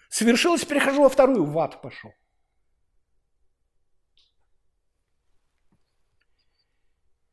свершилось, 0.09 0.65
прихожу 0.65 1.03
во 1.03 1.09
вторую, 1.09 1.45
в 1.45 1.57
ад 1.59 1.81
пошел. 1.81 2.13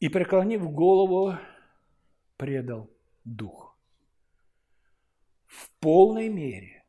И, 0.01 0.09
преклонив 0.09 0.71
голову, 0.71 1.39
предал 2.37 2.91
дух 3.25 3.75
в 5.55 5.71
полной 5.79 6.29
мере, 6.29 6.85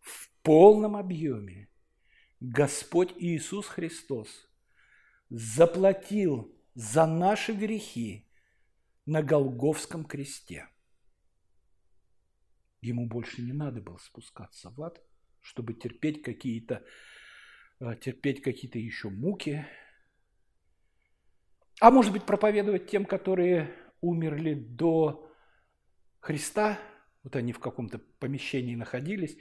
в 0.00 0.30
полном 0.42 0.96
объеме 0.96 1.68
Господь 2.40 3.12
Иисус 3.18 3.66
Христос 3.66 4.48
заплатил 5.28 6.56
за 6.74 7.06
наши 7.06 7.52
грехи 7.52 8.26
на 9.04 9.22
Голговском 9.22 10.04
кресте. 10.04 10.68
Ему 12.80 13.06
больше 13.06 13.42
не 13.42 13.52
надо 13.52 13.80
было 13.80 13.98
спускаться 13.98 14.70
в 14.70 14.82
ад, 14.82 15.02
чтобы 15.40 15.74
терпеть 15.74 16.22
какие-то 16.22 16.82
э, 17.80 17.96
терпеть 18.00 18.42
какие-то 18.42 18.78
еще 18.78 19.08
муки, 19.08 19.66
а 21.80 21.90
может 21.90 22.12
быть 22.12 22.24
проповедовать 22.24 22.90
тем, 22.90 23.04
которые 23.04 23.74
умерли 24.00 24.54
до 24.54 25.30
Христа– 26.20 26.78
вот 27.22 27.36
они 27.36 27.52
в 27.52 27.58
каком-то 27.58 27.98
помещении 28.18 28.74
находились, 28.74 29.36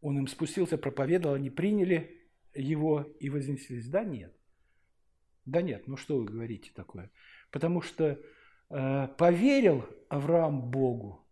он 0.00 0.18
им 0.18 0.26
спустился, 0.26 0.78
проповедовал, 0.78 1.34
они 1.34 1.50
приняли 1.50 2.28
его 2.54 3.02
и 3.20 3.30
вознеслись. 3.30 3.88
Да, 3.88 4.04
нет. 4.04 4.34
Да 5.44 5.60
нет, 5.60 5.86
ну 5.86 5.96
что 5.96 6.18
вы 6.18 6.24
говорите 6.24 6.70
такое? 6.74 7.10
Потому 7.50 7.82
что 7.82 8.18
э, 8.70 9.08
поверил 9.18 9.84
Авраам 10.08 10.70
Богу, 10.70 11.23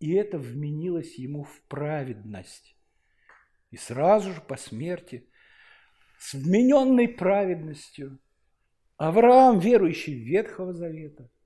и 0.00 0.12
это 0.14 0.38
вменилось 0.38 1.16
ему 1.16 1.44
в 1.44 1.60
праведность. 1.68 2.76
И 3.70 3.76
сразу 3.76 4.32
же 4.32 4.40
по 4.40 4.56
смерти, 4.56 5.28
с 6.18 6.34
вмененной 6.34 7.08
праведностью, 7.08 8.18
Авраам, 8.96 9.60
верующий 9.60 10.14
Ветхого 10.14 10.72
Завета– 10.72 11.30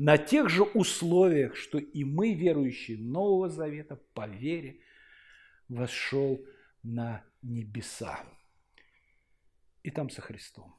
на 0.00 0.16
тех 0.16 0.48
же 0.48 0.62
условиях, 0.62 1.56
что 1.56 1.76
и 1.76 2.04
мы, 2.04 2.32
верующие 2.32 2.96
Нового 2.96 3.50
Завета, 3.50 3.96
по 4.14 4.26
вере, 4.26 4.80
вошел 5.68 6.42
на 6.82 7.22
небеса. 7.42 8.24
и 9.82 9.90
там 9.90 10.08
со 10.08 10.22
Христом. 10.22 10.74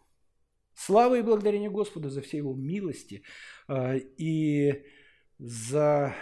Слава 0.74 1.20
и 1.20 1.22
благодарение 1.22 1.70
Господу 1.70 2.10
за 2.10 2.24
все 2.24 2.38
Его 2.38 2.56
милости 2.56 3.22
э, 3.68 4.00
и 4.18 4.86
за, 5.38 6.16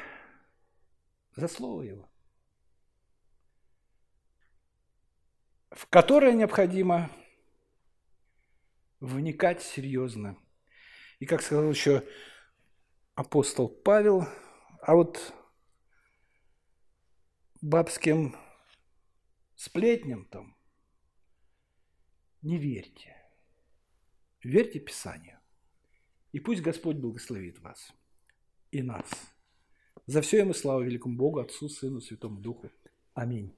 за 1.40 1.48
Слово 1.48 1.84
Его, 1.84 2.10
в 5.72 5.88
которое 5.88 6.34
необходимо 6.34 7.10
вникать 9.00 9.62
серьезно. 9.62 10.38
И, 11.20 11.26
как 11.26 11.42
сказал 11.42 11.70
еще 11.70 12.08
апостол 13.16 13.68
Павел, 13.68 14.26
а 14.82 14.96
вот 14.96 15.34
бабским 17.62 18.36
сплетням 19.56 20.26
там 20.26 20.56
не 22.42 22.58
верьте. 22.58 23.16
Верьте 24.42 24.80
Писанию. 24.80 25.40
И 26.32 26.40
пусть 26.40 26.62
Господь 26.62 26.96
благословит 26.96 27.60
вас 27.60 27.92
и 28.72 28.82
нас. 28.82 29.10
За 30.10 30.22
все 30.22 30.40
ему 30.40 30.56
славу 30.56 30.82
великому 30.82 31.16
Богу, 31.16 31.38
Отцу, 31.40 31.70
Сыну, 31.70 32.02
Святому 32.02 32.40
Духу. 32.40 32.72
Аминь. 33.14 33.52